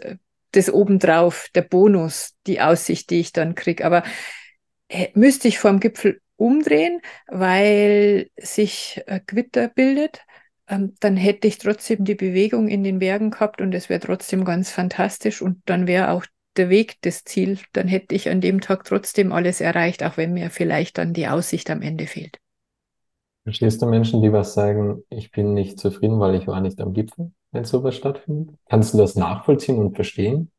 das 0.52 0.70
obendrauf, 0.72 1.48
der 1.54 1.62
Bonus, 1.62 2.34
die 2.46 2.60
Aussicht, 2.60 3.10
die 3.10 3.20
ich 3.20 3.32
dann 3.32 3.54
kriege. 3.54 3.84
Aber 3.84 4.02
müsste 5.14 5.48
ich 5.48 5.58
vorm 5.58 5.80
Gipfel 5.80 6.20
umdrehen, 6.36 7.00
weil 7.28 8.30
sich 8.36 9.02
äh, 9.06 9.20
Gewitter 9.26 9.68
bildet. 9.68 10.20
Ähm, 10.68 10.94
dann 11.00 11.16
hätte 11.16 11.46
ich 11.46 11.58
trotzdem 11.58 12.04
die 12.04 12.14
Bewegung 12.14 12.68
in 12.68 12.82
den 12.84 12.98
Bergen 12.98 13.30
gehabt 13.30 13.60
und 13.60 13.74
es 13.74 13.88
wäre 13.88 14.00
trotzdem 14.00 14.44
ganz 14.44 14.70
fantastisch 14.70 15.42
und 15.42 15.60
dann 15.66 15.86
wäre 15.86 16.10
auch 16.10 16.24
der 16.56 16.70
Weg 16.70 16.96
das 17.02 17.24
Ziel. 17.24 17.58
Dann 17.72 17.88
hätte 17.88 18.14
ich 18.14 18.28
an 18.30 18.40
dem 18.40 18.60
Tag 18.60 18.84
trotzdem 18.84 19.32
alles 19.32 19.60
erreicht, 19.60 20.02
auch 20.02 20.16
wenn 20.16 20.32
mir 20.32 20.50
vielleicht 20.50 20.98
dann 20.98 21.12
die 21.12 21.28
Aussicht 21.28 21.70
am 21.70 21.82
Ende 21.82 22.06
fehlt. 22.06 22.38
Verstehst 23.44 23.82
du 23.82 23.86
Menschen, 23.86 24.22
die 24.22 24.32
was 24.32 24.54
sagen, 24.54 25.02
ich 25.10 25.30
bin 25.30 25.52
nicht 25.52 25.78
zufrieden, 25.78 26.18
weil 26.18 26.34
ich 26.34 26.46
war 26.46 26.62
nicht 26.62 26.80
am 26.80 26.94
Gipfel, 26.94 27.32
wenn 27.52 27.64
sowas 27.64 27.94
stattfindet? 27.94 28.56
Kannst 28.70 28.94
du 28.94 28.98
das 28.98 29.16
nachvollziehen 29.16 29.76
und 29.76 29.94
verstehen? 29.94 30.50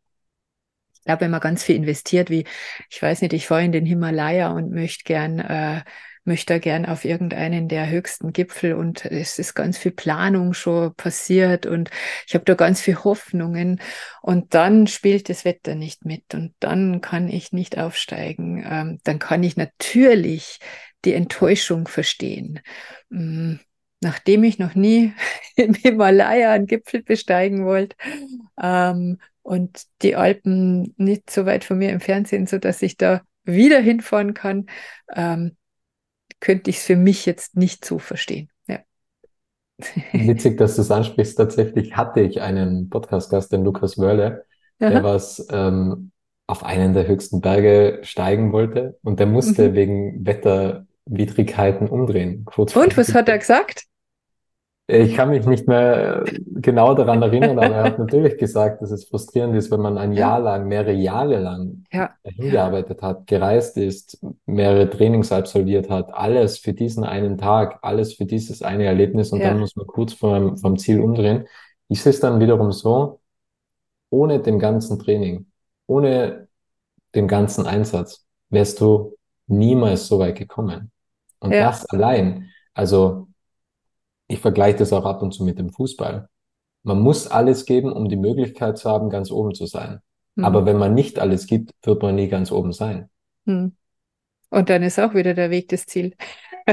Ich 1.05 1.05
glaube, 1.05 1.21
wenn 1.21 1.31
man 1.31 1.39
ganz 1.39 1.63
viel 1.63 1.75
investiert, 1.75 2.29
wie, 2.31 2.45
ich 2.89 3.01
weiß 3.01 3.21
nicht, 3.21 3.33
ich 3.33 3.47
fahre 3.47 3.63
in 3.63 3.71
den 3.71 3.85
Himalaya 3.85 4.51
und 4.51 4.71
möchte 4.71 5.03
gern 5.03 5.39
äh, 5.39 5.81
möchte 6.25 6.59
gern 6.59 6.85
auf 6.85 7.05
irgendeinen 7.05 7.67
der 7.67 7.87
höchsten 7.89 8.33
Gipfel 8.33 8.73
und 8.73 9.05
es 9.05 9.37
ist 9.37 9.53
ganz 9.53 9.77
viel 9.77 9.91
Planung 9.91 10.53
schon 10.53 10.93
passiert 10.95 11.67
und 11.67 11.91
ich 12.27 12.33
habe 12.33 12.45
da 12.45 12.55
ganz 12.55 12.81
viel 12.81 12.95
Hoffnungen 13.03 13.79
und 14.23 14.55
dann 14.55 14.87
spielt 14.87 15.29
das 15.29 15.45
Wetter 15.45 15.75
nicht 15.75 16.03
mit 16.03 16.33
und 16.33 16.55
dann 16.59 16.99
kann 16.99 17.29
ich 17.29 17.51
nicht 17.51 17.77
aufsteigen. 17.77 18.65
Ähm, 18.67 18.99
dann 19.03 19.19
kann 19.19 19.43
ich 19.43 19.55
natürlich 19.55 20.59
die 21.05 21.13
Enttäuschung 21.13 21.87
verstehen. 21.87 22.59
Mm, 23.09 23.57
nachdem 24.01 24.43
ich 24.43 24.57
noch 24.57 24.73
nie 24.73 25.13
im 25.55 25.75
Himalaya 25.75 26.53
einen 26.53 26.65
Gipfel 26.65 27.03
besteigen 27.03 27.65
wollte 27.65 27.95
ähm, 28.61 29.19
und 29.45 29.83
die 30.01 30.15
Alpen 30.15 30.95
nicht 30.97 31.29
so 31.29 31.45
weit 31.45 31.63
von 31.63 31.77
mir 31.77 31.89
entfernt 31.89 32.27
sind, 32.27 32.49
so 32.49 32.57
dass 32.57 32.81
ich 32.81 32.97
da 32.97 33.21
wieder 33.43 33.79
hinfahren 33.79 34.33
kann, 34.33 34.65
ähm, 35.13 35.55
könnte 36.39 36.71
ich 36.71 36.77
es 36.77 36.85
für 36.85 36.95
mich 36.95 37.27
jetzt 37.27 37.55
nicht 37.55 37.85
so 37.85 37.99
verstehen. 37.99 38.49
Ja. 38.67 38.79
Witzig, 40.13 40.57
dass 40.57 40.75
du 40.75 40.81
es 40.81 40.89
ansprichst. 40.89 41.37
Tatsächlich 41.37 41.95
hatte 41.95 42.21
ich 42.21 42.41
einen 42.41 42.89
Podcast-Gast, 42.89 43.53
den 43.53 43.63
Lukas 43.63 43.99
Wörle, 43.99 44.45
der 44.79 45.03
was 45.03 45.45
ähm, 45.51 46.11
auf 46.47 46.63
einen 46.63 46.93
der 46.93 47.07
höchsten 47.07 47.39
Berge 47.39 47.99
steigen 48.01 48.51
wollte 48.51 48.97
und 49.03 49.19
der 49.19 49.27
musste 49.27 49.69
mhm. 49.69 49.75
wegen 49.75 50.25
Wetterwidrigkeiten 50.25 51.87
umdrehen. 51.87 52.47
und 52.57 52.97
was 52.97 53.13
hat 53.13 53.29
er 53.29 53.37
gesagt? 53.37 53.83
Ich 54.87 55.15
kann 55.15 55.29
mich 55.29 55.47
nicht 55.47 55.67
mehr 55.67 56.23
genau 56.37 56.93
daran 56.93 57.21
erinnern, 57.23 57.57
aber 57.57 57.75
er 57.75 57.83
hat 57.85 57.97
natürlich 57.97 58.37
gesagt, 58.37 58.83
dass 58.83 58.91
es 58.91 59.05
frustrierend 59.05 59.55
ist, 59.55 59.71
wenn 59.71 59.79
man 59.79 59.97
ein 59.97 60.13
Jahr 60.13 60.39
lang, 60.39 60.67
mehrere 60.67 60.93
Jahre 60.93 61.39
lang 61.39 61.85
ja. 61.91 62.11
hingearbeitet 62.23 63.01
hat, 63.01 63.25
gereist 63.25 63.77
ist, 63.77 64.23
mehrere 64.45 64.87
Trainings 64.87 65.31
absolviert 65.31 65.89
hat, 65.89 66.13
alles 66.13 66.59
für 66.59 66.73
diesen 66.73 67.03
einen 67.03 67.39
Tag, 67.39 67.79
alles 67.81 68.13
für 68.13 68.25
dieses 68.25 68.61
eine 68.61 68.85
Erlebnis 68.85 69.31
und 69.31 69.39
ja. 69.39 69.49
dann 69.49 69.59
muss 69.59 69.75
man 69.75 69.87
kurz 69.87 70.13
vom, 70.13 70.55
vom 70.57 70.77
Ziel 70.77 70.99
umdrehen. 70.99 71.47
Ich 71.87 72.03
sehe 72.03 72.11
es 72.11 72.19
dann 72.19 72.39
wiederum 72.39 72.71
so, 72.71 73.21
ohne 74.11 74.39
dem 74.39 74.59
ganzen 74.59 74.99
Training, 74.99 75.47
ohne 75.87 76.47
den 77.15 77.27
ganzen 77.27 77.65
Einsatz, 77.65 78.23
wärst 78.49 78.79
du 78.81 79.15
niemals 79.47 80.07
so 80.07 80.19
weit 80.19 80.37
gekommen. 80.37 80.91
Und 81.39 81.51
ja. 81.53 81.65
das 81.67 81.89
allein, 81.89 82.51
also 82.75 83.27
ich 84.27 84.39
vergleiche 84.39 84.79
das 84.79 84.93
auch 84.93 85.05
ab 85.05 85.21
und 85.21 85.33
zu 85.33 85.43
mit 85.43 85.59
dem 85.59 85.71
Fußball. 85.71 86.27
Man 86.83 86.99
muss 86.99 87.27
alles 87.27 87.65
geben, 87.65 87.91
um 87.91 88.09
die 88.09 88.15
Möglichkeit 88.15 88.77
zu 88.77 88.89
haben, 88.89 89.09
ganz 89.09 89.31
oben 89.31 89.53
zu 89.53 89.65
sein. 89.65 90.01
Mhm. 90.35 90.45
Aber 90.45 90.65
wenn 90.65 90.77
man 90.77 90.93
nicht 90.93 91.19
alles 91.19 91.47
gibt, 91.47 91.71
wird 91.83 92.01
man 92.01 92.15
nie 92.15 92.27
ganz 92.27 92.51
oben 92.51 92.73
sein. 92.73 93.09
Mhm. 93.45 93.75
Und 94.49 94.69
dann 94.69 94.83
ist 94.83 94.99
auch 94.99 95.13
wieder 95.13 95.33
der 95.33 95.49
Weg 95.49 95.69
das 95.69 95.85
Ziel. 95.85 96.15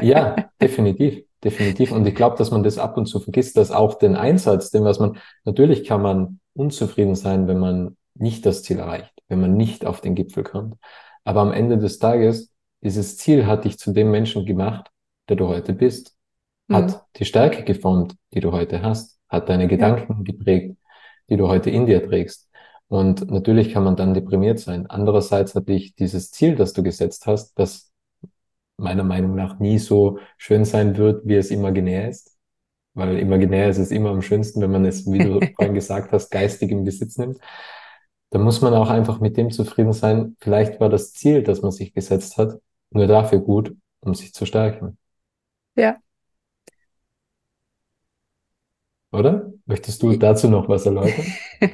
ja, 0.02 0.36
definitiv, 0.60 1.24
definitiv. 1.42 1.92
Und 1.92 2.06
ich 2.06 2.14
glaube, 2.14 2.36
dass 2.36 2.50
man 2.50 2.62
das 2.62 2.78
ab 2.78 2.96
und 2.96 3.06
zu 3.06 3.20
vergisst, 3.20 3.56
dass 3.56 3.70
auch 3.70 3.94
den 3.94 4.16
Einsatz, 4.16 4.70
den 4.70 4.84
was 4.84 4.98
man, 4.98 5.18
natürlich 5.44 5.84
kann 5.84 6.02
man 6.02 6.40
unzufrieden 6.54 7.14
sein, 7.14 7.48
wenn 7.48 7.58
man 7.58 7.96
nicht 8.14 8.44
das 8.44 8.62
Ziel 8.62 8.78
erreicht, 8.78 9.12
wenn 9.28 9.40
man 9.40 9.56
nicht 9.56 9.86
auf 9.86 10.00
den 10.00 10.14
Gipfel 10.14 10.44
kommt. 10.44 10.76
Aber 11.24 11.40
am 11.40 11.52
Ende 11.52 11.78
des 11.78 11.98
Tages, 11.98 12.52
dieses 12.82 13.16
Ziel 13.16 13.46
hat 13.46 13.64
dich 13.64 13.78
zu 13.78 13.92
dem 13.92 14.10
Menschen 14.10 14.44
gemacht, 14.44 14.90
der 15.28 15.36
du 15.36 15.48
heute 15.48 15.72
bist 15.72 16.16
hat 16.72 16.88
mhm. 16.88 16.96
die 17.16 17.24
Stärke 17.24 17.64
geformt, 17.64 18.16
die 18.32 18.40
du 18.40 18.52
heute 18.52 18.82
hast, 18.82 19.18
hat 19.28 19.48
deine 19.48 19.68
Gedanken 19.68 20.12
ja. 20.18 20.32
geprägt, 20.32 20.76
die 21.28 21.36
du 21.36 21.48
heute 21.48 21.70
in 21.70 21.86
dir 21.86 22.04
trägst. 22.04 22.48
Und 22.88 23.30
natürlich 23.30 23.72
kann 23.72 23.84
man 23.84 23.96
dann 23.96 24.12
deprimiert 24.12 24.58
sein. 24.58 24.86
Andererseits 24.86 25.54
hat 25.54 25.68
dich 25.68 25.94
dieses 25.94 26.30
Ziel, 26.30 26.56
das 26.56 26.74
du 26.74 26.82
gesetzt 26.82 27.26
hast, 27.26 27.58
das 27.58 27.90
meiner 28.76 29.04
Meinung 29.04 29.34
nach 29.34 29.58
nie 29.58 29.78
so 29.78 30.18
schön 30.36 30.64
sein 30.64 30.96
wird, 30.96 31.26
wie 31.26 31.36
es 31.36 31.50
imaginär 31.50 32.08
ist. 32.10 32.36
Weil 32.94 33.18
imaginär 33.18 33.70
ist 33.70 33.78
es 33.78 33.90
immer 33.90 34.10
am 34.10 34.20
schönsten, 34.20 34.60
wenn 34.60 34.70
man 34.70 34.84
es, 34.84 35.10
wie 35.10 35.18
du 35.18 35.40
vorhin 35.56 35.74
gesagt 35.74 36.12
hast, 36.12 36.30
geistig 36.30 36.70
im 36.70 36.84
Besitz 36.84 37.16
nimmt. 37.16 37.38
Da 38.28 38.38
muss 38.38 38.60
man 38.60 38.74
auch 38.74 38.90
einfach 38.90 39.20
mit 39.20 39.36
dem 39.36 39.50
zufrieden 39.50 39.92
sein. 39.92 40.36
Vielleicht 40.40 40.80
war 40.80 40.90
das 40.90 41.12
Ziel, 41.12 41.42
das 41.42 41.62
man 41.62 41.70
sich 41.70 41.94
gesetzt 41.94 42.36
hat, 42.36 42.58
nur 42.90 43.06
dafür 43.06 43.38
gut, 43.40 43.74
um 44.00 44.14
sich 44.14 44.34
zu 44.34 44.44
stärken. 44.44 44.98
Ja, 45.76 45.96
oder? 49.12 49.52
Möchtest 49.66 50.02
du 50.02 50.16
dazu 50.16 50.48
noch 50.48 50.68
was 50.68 50.86
erläutern? 50.86 51.26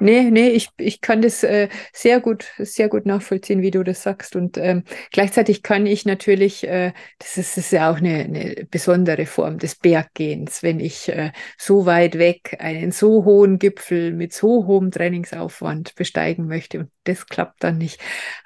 nee, 0.00 0.30
nee, 0.30 0.48
ich, 0.48 0.70
ich 0.78 1.02
kann 1.02 1.20
das 1.20 1.44
äh, 1.44 1.68
sehr 1.92 2.20
gut, 2.20 2.46
sehr 2.58 2.88
gut 2.88 3.04
nachvollziehen, 3.04 3.60
wie 3.60 3.70
du 3.70 3.84
das 3.84 4.02
sagst. 4.02 4.34
Und 4.36 4.56
ähm, 4.56 4.84
gleichzeitig 5.10 5.62
kann 5.62 5.84
ich 5.84 6.06
natürlich, 6.06 6.66
äh, 6.66 6.92
das, 7.18 7.36
ist, 7.36 7.56
das 7.56 7.66
ist 7.66 7.72
ja 7.72 7.92
auch 7.92 7.98
eine, 7.98 8.24
eine 8.24 8.66
besondere 8.70 9.26
Form 9.26 9.58
des 9.58 9.76
Berggehens, 9.76 10.62
wenn 10.62 10.80
ich 10.80 11.10
äh, 11.10 11.32
so 11.58 11.84
weit 11.84 12.16
weg 12.18 12.56
einen 12.58 12.90
so 12.90 13.24
hohen 13.26 13.58
Gipfel 13.58 14.12
mit 14.12 14.32
so 14.32 14.66
hohem 14.66 14.90
Trainingsaufwand 14.90 15.94
besteigen 15.94 16.46
möchte. 16.46 16.80
Und 16.80 16.90
das 17.04 17.26
klappt 17.26 17.62
dann 17.62 17.76
nicht. 17.76 18.00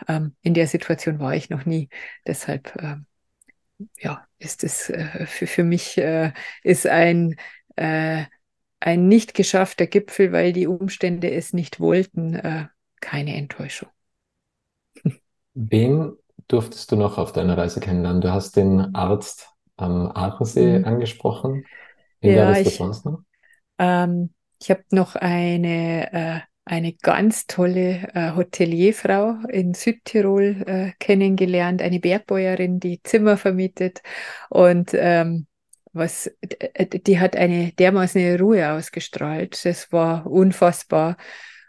Ähm, 0.09 0.35
in 0.43 0.53
der 0.53 0.67
Situation 0.67 1.21
war 1.21 1.35
ich 1.37 1.49
noch 1.49 1.65
nie. 1.65 1.89
Deshalb, 2.27 2.75
ähm, 2.83 3.07
ja, 3.99 4.27
ist 4.39 4.65
es 4.65 4.91
äh, 4.91 5.27
für, 5.27 5.47
für 5.47 5.65
mich 5.65 5.99
äh, 5.99 6.33
ist 6.63 6.87
ein 6.87 7.37
äh, 7.77 8.25
ein 8.81 9.09
nicht 9.09 9.35
geschaffter 9.35 9.87
Gipfel, 9.87 10.33
weil 10.33 10.53
die 10.53 10.67
Umstände 10.67 11.31
es 11.31 11.53
nicht 11.53 11.81
wollten, 11.81 12.35
äh, 12.35 12.67
keine 13.01 13.37
Enttäuschung. 13.37 13.89
Wen 15.55 16.13
durftest 16.49 16.93
du 16.93 16.97
noch 16.97 17.19
auf 17.19 17.33
deiner 17.33 17.57
Reise 17.57 17.81
kennenlernen? 17.81 18.21
Du 18.21 18.31
hast 18.31 18.57
den 18.57 18.95
Arzt 18.95 19.49
am 19.77 20.09
Aachensee 20.09 20.79
mhm. 20.79 20.85
angesprochen. 20.85 21.65
Wen 22.21 22.37
ja, 22.37 22.53
es 22.53 22.67
ich, 22.67 22.77
sonst 22.77 23.05
noch? 23.05 23.21
Ähm, 23.79 24.31
ich 24.61 24.71
habe 24.71 24.83
noch 24.91 25.17
eine, 25.17 26.13
äh, 26.13 26.41
eine 26.65 26.93
ganz 26.95 27.47
tolle 27.47 28.09
äh, 28.15 28.35
Hotelierfrau 28.35 29.37
in 29.49 29.75
Südtirol 29.75 30.65
äh, 30.67 30.93
kennengelernt, 30.99 31.83
eine 31.83 32.01
Bergbäuerin, 32.01 32.81
die 32.81 33.03
Zimmer 33.03 33.37
vermietet. 33.37 34.03
Und 34.49 34.91
ähm, 34.95 35.47
was, 35.97 36.31
äh, 36.41 36.87
die 36.87 37.19
hat 37.19 37.37
eine 37.37 37.73
dermaßen 37.73 38.21
eine 38.21 38.39
Ruhe 38.39 38.71
ausgestrahlt. 38.73 39.65
Das 39.65 39.93
war 39.93 40.27
unfassbar. 40.27 41.17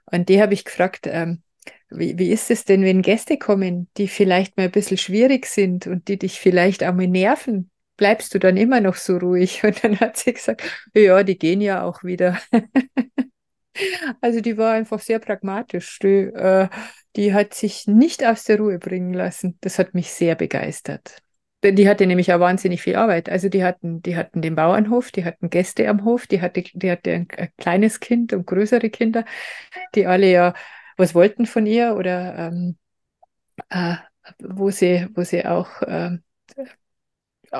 Und 0.05 0.29
die 0.29 0.41
habe 0.41 0.53
ich 0.53 0.65
gefragt, 0.65 1.07
ähm, 1.07 1.43
wie, 1.89 2.17
wie 2.17 2.31
ist 2.31 2.51
es 2.51 2.65
denn, 2.65 2.83
wenn 2.83 3.01
Gäste 3.01 3.37
kommen, 3.37 3.89
die 3.97 4.07
vielleicht 4.07 4.57
mal 4.57 4.63
ein 4.63 4.71
bisschen 4.71 4.97
schwierig 4.97 5.45
sind 5.45 5.87
und 5.87 6.07
die 6.07 6.17
dich 6.17 6.39
vielleicht 6.39 6.83
auch 6.83 6.93
mal 6.93 7.07
nerven? 7.07 7.71
Bleibst 7.97 8.33
du 8.33 8.39
dann 8.39 8.57
immer 8.57 8.79
noch 8.81 8.95
so 8.95 9.17
ruhig? 9.17 9.63
Und 9.63 9.83
dann 9.83 9.99
hat 9.99 10.17
sie 10.17 10.33
gesagt, 10.33 10.61
ja, 10.93 11.23
die 11.23 11.37
gehen 11.37 11.61
ja 11.61 11.83
auch 11.83 12.03
wieder. 12.03 12.39
also 14.21 14.39
die 14.39 14.55
war 14.57 14.73
einfach 14.73 14.99
sehr 14.99 15.17
pragmatisch. 15.17 15.97
Die, 15.99 16.25
äh, 16.25 16.69
die 17.15 17.33
hat 17.33 17.55
sich 17.55 17.87
nicht 17.87 18.23
aus 18.23 18.43
der 18.43 18.59
Ruhe 18.59 18.77
bringen 18.77 19.13
lassen. 19.13 19.57
Das 19.61 19.79
hat 19.79 19.95
mich 19.95 20.11
sehr 20.11 20.35
begeistert 20.35 21.23
die 21.63 21.89
hatte 21.89 22.06
nämlich 22.06 22.32
auch 22.34 22.39
wahnsinnig 22.39 22.82
viel 22.82 22.96
Arbeit. 22.96 23.30
Also 23.30 23.50
die 23.50 23.63
hatten, 23.63 24.02
die 24.02 24.15
hatten 24.15 24.41
den 24.41 24.56
Bauernhof, 24.56 25.12
die 25.12 25.26
hatten 25.26 25.50
Gäste 25.50 25.89
am 25.89 26.06
Hof, 26.06 26.28
die 26.28 26.41
hatte, 26.41 26.62
die 26.62 26.91
hatte 26.91 27.12
ein, 27.12 27.28
ein 27.36 27.50
kleines 27.58 28.00
Kind 28.00 28.34
und 28.34 28.46
größere 28.46 28.89
Kinder, 28.89 29.26
die 29.96 30.06
alle 30.06 30.32
ja 30.32 30.54
was 30.98 31.15
wollten 31.15 31.46
von 31.46 31.65
ihr 31.65 31.96
oder 31.96 32.38
ähm, 32.38 32.78
äh, 33.70 33.96
wo 34.39 34.70
sie, 34.72 35.08
wo 35.13 35.24
sie 35.24 35.46
auch 35.46 35.82
äh, 35.84 36.17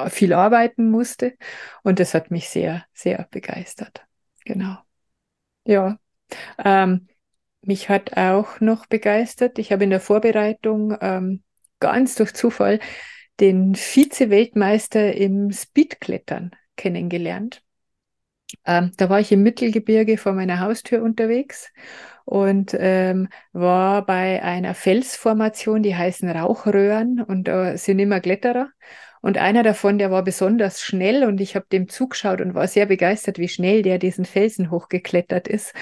viel 0.10 0.34
arbeiten 0.34 0.92
musste. 0.92 1.36
Und 1.84 2.00
das 2.00 2.14
hat 2.14 2.32
mich 2.32 2.50
sehr, 2.50 2.86
sehr 2.94 3.28
begeistert. 3.32 4.06
Genau. 4.46 4.78
Ja. 5.66 5.98
Ähm, 6.64 7.08
mich 7.62 7.90
hat 7.90 8.16
auch 8.18 8.60
noch 8.60 8.86
begeistert. 8.86 9.60
Ich 9.60 9.72
habe 9.72 9.84
in 9.84 9.90
der 9.90 10.00
Vorbereitung 10.00 10.98
ähm, 11.02 11.44
ganz 11.80 12.16
durch 12.16 12.34
Zufall 12.34 12.80
den 13.40 13.76
Vize-Weltmeister 13.76 15.14
im 15.14 15.52
Speedklettern 15.52 16.52
kennengelernt. 16.76 17.64
Ähm, 18.66 18.92
da 18.98 19.10
war 19.10 19.20
ich 19.20 19.32
im 19.32 19.44
Mittelgebirge 19.44 20.18
vor 20.18 20.34
meiner 20.34 20.60
Haustür 20.60 21.04
unterwegs 21.04 21.72
und 22.26 22.76
ähm, 22.78 23.30
war 23.54 24.06
bei 24.06 24.42
einer 24.44 24.74
Felsformation, 24.74 25.84
die 25.84 25.96
heißen 25.96 26.30
Rauchröhren 26.30 27.22
und 27.22 27.48
äh, 27.48 27.78
sind 27.78 28.00
immer 28.00 28.20
Kletterer. 28.20 28.70
Und 29.22 29.38
einer 29.38 29.64
davon, 29.64 29.98
der 29.98 30.12
war 30.12 30.24
besonders 30.24 30.82
schnell 30.82 31.24
und 31.24 31.42
ich 31.42 31.56
habe 31.56 31.66
dem 31.72 31.90
zugeschaut 31.90 32.40
und 32.40 32.54
war 32.54 32.68
sehr 32.68 32.86
begeistert, 32.86 33.40
wie 33.40 33.50
schnell 33.50 33.82
der 33.82 33.98
diesen 33.98 34.26
Felsen 34.26 34.72
hochgeklettert 34.72 35.48
ist. 35.48 35.74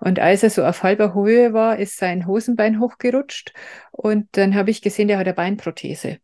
Und 0.00 0.18
als 0.18 0.42
er 0.42 0.50
so 0.50 0.64
auf 0.64 0.82
halber 0.82 1.14
Höhe 1.14 1.52
war, 1.52 1.78
ist 1.78 1.98
sein 1.98 2.26
Hosenbein 2.26 2.80
hochgerutscht 2.80 3.52
und 3.90 4.28
dann 4.32 4.54
habe 4.54 4.70
ich 4.70 4.82
gesehen, 4.82 5.08
der 5.08 5.18
hat 5.18 5.26
eine 5.26 5.34
Beinprothese. 5.34 6.18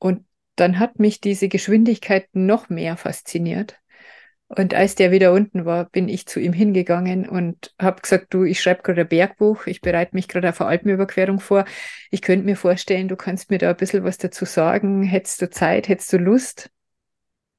Und 0.00 0.24
dann 0.56 0.80
hat 0.80 0.98
mich 0.98 1.20
diese 1.20 1.48
Geschwindigkeit 1.48 2.28
noch 2.32 2.68
mehr 2.68 2.96
fasziniert. 2.96 3.78
Und 4.48 4.74
als 4.74 4.96
der 4.96 5.12
wieder 5.12 5.32
unten 5.32 5.64
war, 5.64 5.84
bin 5.84 6.08
ich 6.08 6.26
zu 6.26 6.40
ihm 6.40 6.52
hingegangen 6.52 7.28
und 7.28 7.72
habe 7.80 8.02
gesagt, 8.02 8.34
du, 8.34 8.42
ich 8.42 8.60
schreibe 8.60 8.82
gerade 8.82 9.02
ein 9.02 9.08
Bergbuch, 9.08 9.66
ich 9.66 9.80
bereite 9.80 10.16
mich 10.16 10.26
gerade 10.26 10.48
auf 10.48 10.60
eine 10.60 10.70
Alpenüberquerung 10.70 11.38
vor. 11.38 11.64
Ich 12.10 12.20
könnte 12.20 12.44
mir 12.44 12.56
vorstellen, 12.56 13.06
du 13.06 13.14
kannst 13.14 13.50
mir 13.50 13.58
da 13.58 13.70
ein 13.70 13.76
bisschen 13.76 14.02
was 14.02 14.18
dazu 14.18 14.44
sagen. 14.44 15.04
Hättest 15.04 15.40
du 15.40 15.50
Zeit, 15.50 15.86
hättest 15.86 16.12
du 16.12 16.16
Lust? 16.16 16.68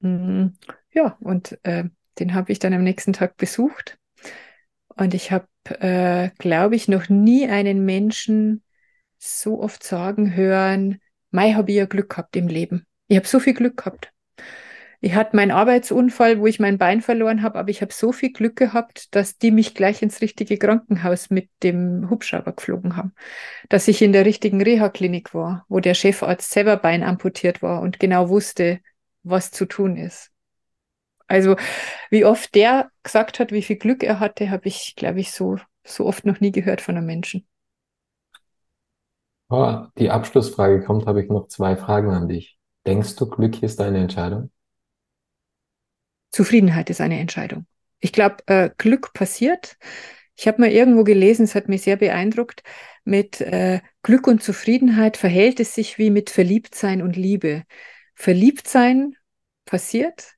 Mhm. 0.02 0.58
Ja, 0.92 1.18
und 1.22 1.58
äh, 1.64 1.86
den 2.20 2.34
habe 2.34 2.52
ich 2.52 2.60
dann 2.60 2.74
am 2.74 2.84
nächsten 2.84 3.14
Tag 3.14 3.38
besucht. 3.38 3.98
Und 4.90 5.14
ich 5.14 5.32
habe, 5.32 5.48
äh, 5.80 6.32
glaube 6.40 6.76
ich, 6.76 6.90
noch 6.90 7.08
nie 7.08 7.48
einen 7.48 7.86
Menschen 7.86 8.64
so 9.18 9.62
oft 9.62 9.82
sagen 9.82 10.36
hören, 10.36 11.00
Mai 11.32 11.54
habe 11.54 11.72
ich 11.72 11.78
ja 11.78 11.86
Glück 11.86 12.10
gehabt 12.10 12.36
im 12.36 12.48
Leben. 12.48 12.86
Ich 13.08 13.18
habe 13.18 13.28
so 13.28 13.40
viel 13.40 13.54
Glück 13.54 13.78
gehabt. 13.78 14.12
Ich 15.04 15.16
hatte 15.16 15.36
meinen 15.36 15.50
Arbeitsunfall, 15.50 16.40
wo 16.40 16.46
ich 16.46 16.60
mein 16.60 16.78
Bein 16.78 17.02
verloren 17.02 17.42
habe, 17.42 17.58
aber 17.58 17.70
ich 17.70 17.82
habe 17.82 17.92
so 17.92 18.12
viel 18.12 18.32
Glück 18.32 18.56
gehabt, 18.56 19.16
dass 19.16 19.40
die 19.40 19.50
mich 19.50 19.74
gleich 19.74 20.04
ins 20.04 20.22
richtige 20.22 20.58
Krankenhaus 20.58 21.32
mit 21.32 21.50
dem 21.64 22.08
Hubschrauber 22.12 22.52
geflogen 22.52 22.98
haben. 22.98 23.14
Dass 23.68 23.88
ich 23.88 24.04
in 24.04 24.14
der 24.14 24.26
richtigen 24.26 24.62
Reha-Klinik 24.62 25.34
war, 25.34 25.66
wo 25.70 25.80
der 25.80 25.96
Chefarzt 25.96 26.52
selber 26.52 26.78
Bein 26.78 27.02
amputiert 27.02 27.64
war 27.64 27.82
und 27.82 28.00
genau 28.00 28.30
wusste, 28.30 28.80
was 29.24 29.50
zu 29.50 29.66
tun 29.66 29.98
ist. 29.98 30.30
Also 31.28 31.56
wie 32.12 32.24
oft 32.26 32.54
der 32.54 32.92
gesagt 33.02 33.40
hat, 33.40 33.52
wie 33.52 33.64
viel 33.64 33.78
Glück 33.78 34.04
er 34.04 34.20
hatte, 34.20 34.52
habe 34.52 34.68
ich, 34.68 34.96
glaube 34.96 35.20
ich, 35.20 35.32
so, 35.32 35.58
so 35.84 36.06
oft 36.06 36.26
noch 36.26 36.42
nie 36.42 36.52
gehört 36.52 36.82
von 36.82 36.96
einem 36.96 37.08
Menschen. 37.08 37.48
Oh, 39.54 39.86
die 39.98 40.10
Abschlussfrage 40.10 40.82
kommt, 40.82 41.08
habe 41.08 41.22
ich 41.22 41.30
noch 41.30 41.50
zwei 41.50 41.76
Fragen 41.76 42.12
an 42.12 42.30
dich. 42.30 42.58
Denkst 42.88 43.18
du, 43.18 43.28
Glück 43.28 43.62
ist 43.62 43.82
eine 43.82 43.98
Entscheidung? 43.98 44.50
Zufriedenheit 46.32 46.90
ist 46.90 47.02
eine 47.02 47.20
Entscheidung. 47.20 47.66
Ich 48.00 48.14
glaube, 48.14 48.38
äh, 48.46 48.70
Glück 48.78 49.12
passiert. 49.12 49.76
Ich 50.38 50.48
habe 50.48 50.62
mal 50.62 50.72
irgendwo 50.72 51.04
gelesen, 51.04 51.44
es 51.44 51.54
hat 51.54 51.68
mich 51.68 51.82
sehr 51.82 51.98
beeindruckt, 51.98 52.64
mit 53.04 53.42
äh, 53.42 53.82
Glück 54.04 54.26
und 54.26 54.42
Zufriedenheit 54.42 55.18
verhält 55.18 55.60
es 55.60 55.76
sich 55.76 55.98
wie 55.98 56.12
mit 56.12 56.30
Verliebtsein 56.30 57.02
und 57.02 57.18
Liebe. 57.18 57.64
Verliebtsein 58.16 59.18
passiert, 59.66 60.36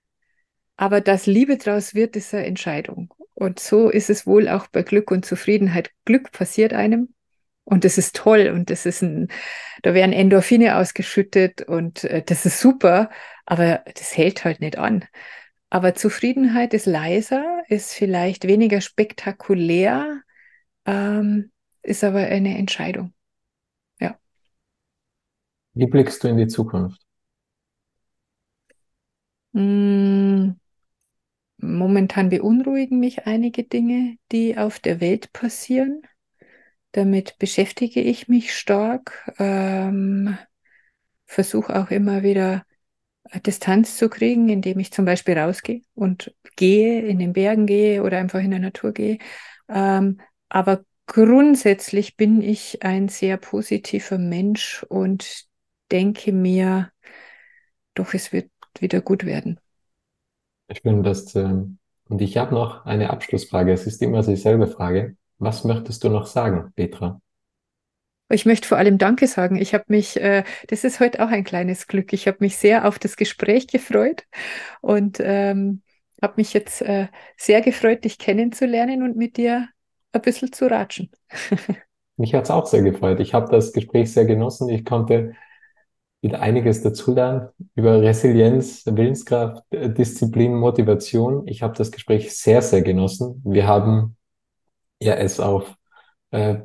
aber 0.75 1.01
dass 1.01 1.27
Liebe 1.27 1.57
draus 1.57 1.93
wird, 1.93 2.15
ist 2.15 2.33
eine 2.33 2.47
Entscheidung. 2.47 3.13
Und 3.35 3.59
so 3.59 3.91
ist 3.91 4.09
es 4.09 4.25
wohl 4.25 4.49
auch 4.49 4.65
bei 4.69 4.81
Glück 4.81 5.11
und 5.11 5.23
Zufriedenheit. 5.23 5.91
Glück 6.03 6.31
passiert 6.31 6.73
einem 6.73 7.12
und 7.65 7.85
das 7.85 7.97
ist 7.97 8.15
toll 8.15 8.51
und 8.53 8.69
das 8.69 8.85
ist 8.85 9.01
ein, 9.01 9.29
da 9.81 9.93
werden 9.93 10.13
Endorphine 10.13 10.77
ausgeschüttet 10.77 11.61
und 11.61 12.03
äh, 12.03 12.21
das 12.23 12.45
ist 12.45 12.59
super, 12.59 13.09
aber 13.45 13.83
das 13.95 14.15
hält 14.17 14.45
halt 14.45 14.59
nicht 14.59 14.77
an. 14.77 15.05
Aber 15.69 15.95
Zufriedenheit 15.95 16.73
ist 16.73 16.85
leiser, 16.85 17.63
ist 17.67 17.93
vielleicht 17.93 18.47
weniger 18.47 18.79
spektakulär, 18.79 20.21
ähm, 20.85 21.51
ist 21.81 22.03
aber 22.03 22.19
eine 22.19 22.57
Entscheidung. 22.57 23.13
Ja. 23.99 24.17
Wie 25.73 25.87
blickst 25.87 26.23
du 26.23 26.27
in 26.27 26.37
die 26.37 26.47
Zukunft? 26.47 27.01
Mm, 29.53 30.51
momentan 31.57 32.29
beunruhigen 32.29 32.99
mich 32.99 33.25
einige 33.25 33.63
Dinge, 33.63 34.17
die 34.31 34.57
auf 34.57 34.79
der 34.79 35.01
Welt 35.01 35.31
passieren. 35.33 36.01
Damit 36.93 37.37
beschäftige 37.39 38.01
ich 38.01 38.27
mich 38.27 38.55
stark, 38.55 39.31
ähm, 39.39 40.37
versuche 41.25 41.75
auch 41.79 41.91
immer 41.91 42.23
wieder 42.23 42.63
Distanz 43.45 43.97
zu 43.97 44.09
kriegen, 44.09 44.49
indem 44.49 44.79
ich 44.79 44.91
zum 44.91 45.05
Beispiel 45.05 45.37
rausgehe 45.37 45.81
und 45.95 46.35
gehe, 46.55 47.01
in 47.01 47.19
den 47.19 47.33
Bergen 47.33 47.65
gehe 47.65 48.03
oder 48.03 48.19
einfach 48.19 48.39
in 48.39 48.51
der 48.51 48.59
Natur 48.59 48.93
gehe. 48.93 49.17
Ähm, 49.69 50.19
aber 50.49 50.83
grundsätzlich 51.07 52.15
bin 52.15 52.41
ich 52.41 52.83
ein 52.83 53.09
sehr 53.09 53.37
positiver 53.37 54.17
Mensch 54.17 54.83
und 54.87 55.45
denke 55.91 56.31
mir, 56.31 56.91
doch, 57.95 58.13
es 58.13 58.31
wird 58.31 58.49
wieder 58.79 59.01
gut 59.01 59.25
werden. 59.25 59.59
Ich 60.67 60.81
finde 60.81 61.03
das, 61.03 61.33
äh, 61.35 61.43
und 62.09 62.21
ich 62.21 62.37
habe 62.37 62.53
noch 62.53 62.85
eine 62.85 63.09
Abschlussfrage. 63.09 63.71
Es 63.71 63.87
ist 63.87 64.01
immer 64.01 64.21
dieselbe 64.23 64.67
Frage. 64.67 65.15
Was 65.43 65.65
möchtest 65.65 66.03
du 66.05 66.09
noch 66.09 66.25
sagen, 66.25 66.71
Petra? 66.73 67.19
Ich 68.29 68.45
möchte 68.45 68.67
vor 68.67 68.77
allem 68.77 68.97
Danke 68.97 69.27
sagen. 69.27 69.57
Ich 69.57 69.73
habe 69.73 69.83
mich, 69.87 70.19
äh, 70.19 70.43
das 70.67 70.85
ist 70.85 71.01
heute 71.01 71.23
auch 71.23 71.29
ein 71.29 71.43
kleines 71.43 71.87
Glück. 71.87 72.13
Ich 72.13 72.27
habe 72.27 72.37
mich 72.39 72.55
sehr 72.57 72.87
auf 72.87 72.97
das 72.97 73.17
Gespräch 73.17 73.67
gefreut 73.67 74.23
und 74.79 75.19
ähm, 75.19 75.81
habe 76.21 76.35
mich 76.37 76.53
jetzt 76.53 76.81
äh, 76.81 77.07
sehr 77.35 77.61
gefreut, 77.61 78.05
dich 78.05 78.17
kennenzulernen 78.17 79.03
und 79.03 79.17
mit 79.17 79.35
dir 79.35 79.67
ein 80.13 80.21
bisschen 80.21 80.53
zu 80.53 80.69
ratschen. 80.69 81.11
mich 82.17 82.33
hat 82.33 82.45
es 82.45 82.51
auch 82.51 82.65
sehr 82.65 82.81
gefreut. 82.81 83.19
Ich 83.19 83.33
habe 83.33 83.51
das 83.51 83.73
Gespräch 83.73 84.13
sehr 84.13 84.25
genossen. 84.25 84.69
Ich 84.69 84.85
konnte 84.85 85.33
wieder 86.21 86.39
einiges 86.39 86.81
dazulernen 86.81 87.49
über 87.75 88.01
Resilienz, 88.01 88.85
Willenskraft, 88.85 89.61
Disziplin, 89.71 90.55
Motivation. 90.55 91.45
Ich 91.47 91.61
habe 91.61 91.75
das 91.77 91.91
Gespräch 91.91 92.33
sehr, 92.33 92.61
sehr 92.61 92.81
genossen. 92.81 93.41
Wir 93.43 93.67
haben 93.67 94.15
ja 95.03 95.13
es 95.13 95.39
auf 95.39 95.75
äh, 96.31 96.57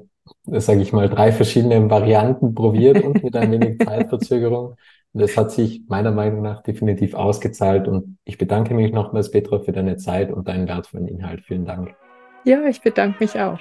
sage 0.47 0.81
ich 0.81 0.93
mal, 0.93 1.09
drei 1.09 1.33
verschiedene 1.33 1.91
Varianten 1.91 2.55
probiert 2.55 3.03
und 3.05 3.23
mit 3.23 3.37
ein 3.37 3.53
wenig 3.53 3.79
Zeitverzögerung. 3.85 4.77
Und 5.13 5.23
das 5.23 5.37
hat 5.37 5.51
sich 5.51 5.83
meiner 5.89 6.11
Meinung 6.11 6.43
nach 6.43 6.63
definitiv 6.63 7.15
ausgezahlt. 7.15 7.89
Und 7.89 8.19
ich 8.25 8.39
bedanke 8.39 8.75
mich 8.75 8.93
nochmals, 8.93 9.31
Petra, 9.31 9.61
für 9.61 9.73
deine 9.73 9.97
Zeit 9.97 10.31
und 10.31 10.49
deinen 10.49 10.69
wertvollen 10.69 11.09
Inhalt. 11.09 11.43
Vielen 11.47 11.65
Dank. 11.65 11.95
Ja, 12.45 12.65
ich 12.67 12.81
bedanke 12.81 13.17
mich 13.21 13.39
auch. 13.39 13.59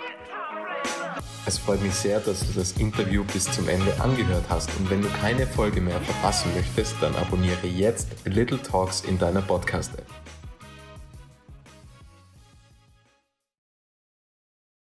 Es 1.46 1.58
freut 1.58 1.82
mich 1.82 1.94
sehr, 1.94 2.20
dass 2.20 2.46
du 2.46 2.60
das 2.60 2.74
Interview 2.74 3.24
bis 3.32 3.46
zum 3.46 3.70
Ende 3.70 3.94
angehört 4.02 4.44
hast. 4.50 4.70
Und 4.78 4.92
wenn 4.92 5.02
du 5.02 5.08
keine 5.22 5.46
Folge 5.48 5.80
mehr 5.80 6.00
verpassen 6.02 6.52
möchtest, 6.56 6.96
dann 7.02 7.16
abonniere 7.16 7.68
jetzt 7.68 8.10
Little 8.26 8.62
Talks 8.62 9.06
in 9.06 9.18
deiner 9.18 9.42
Podcast-App. 9.42 10.17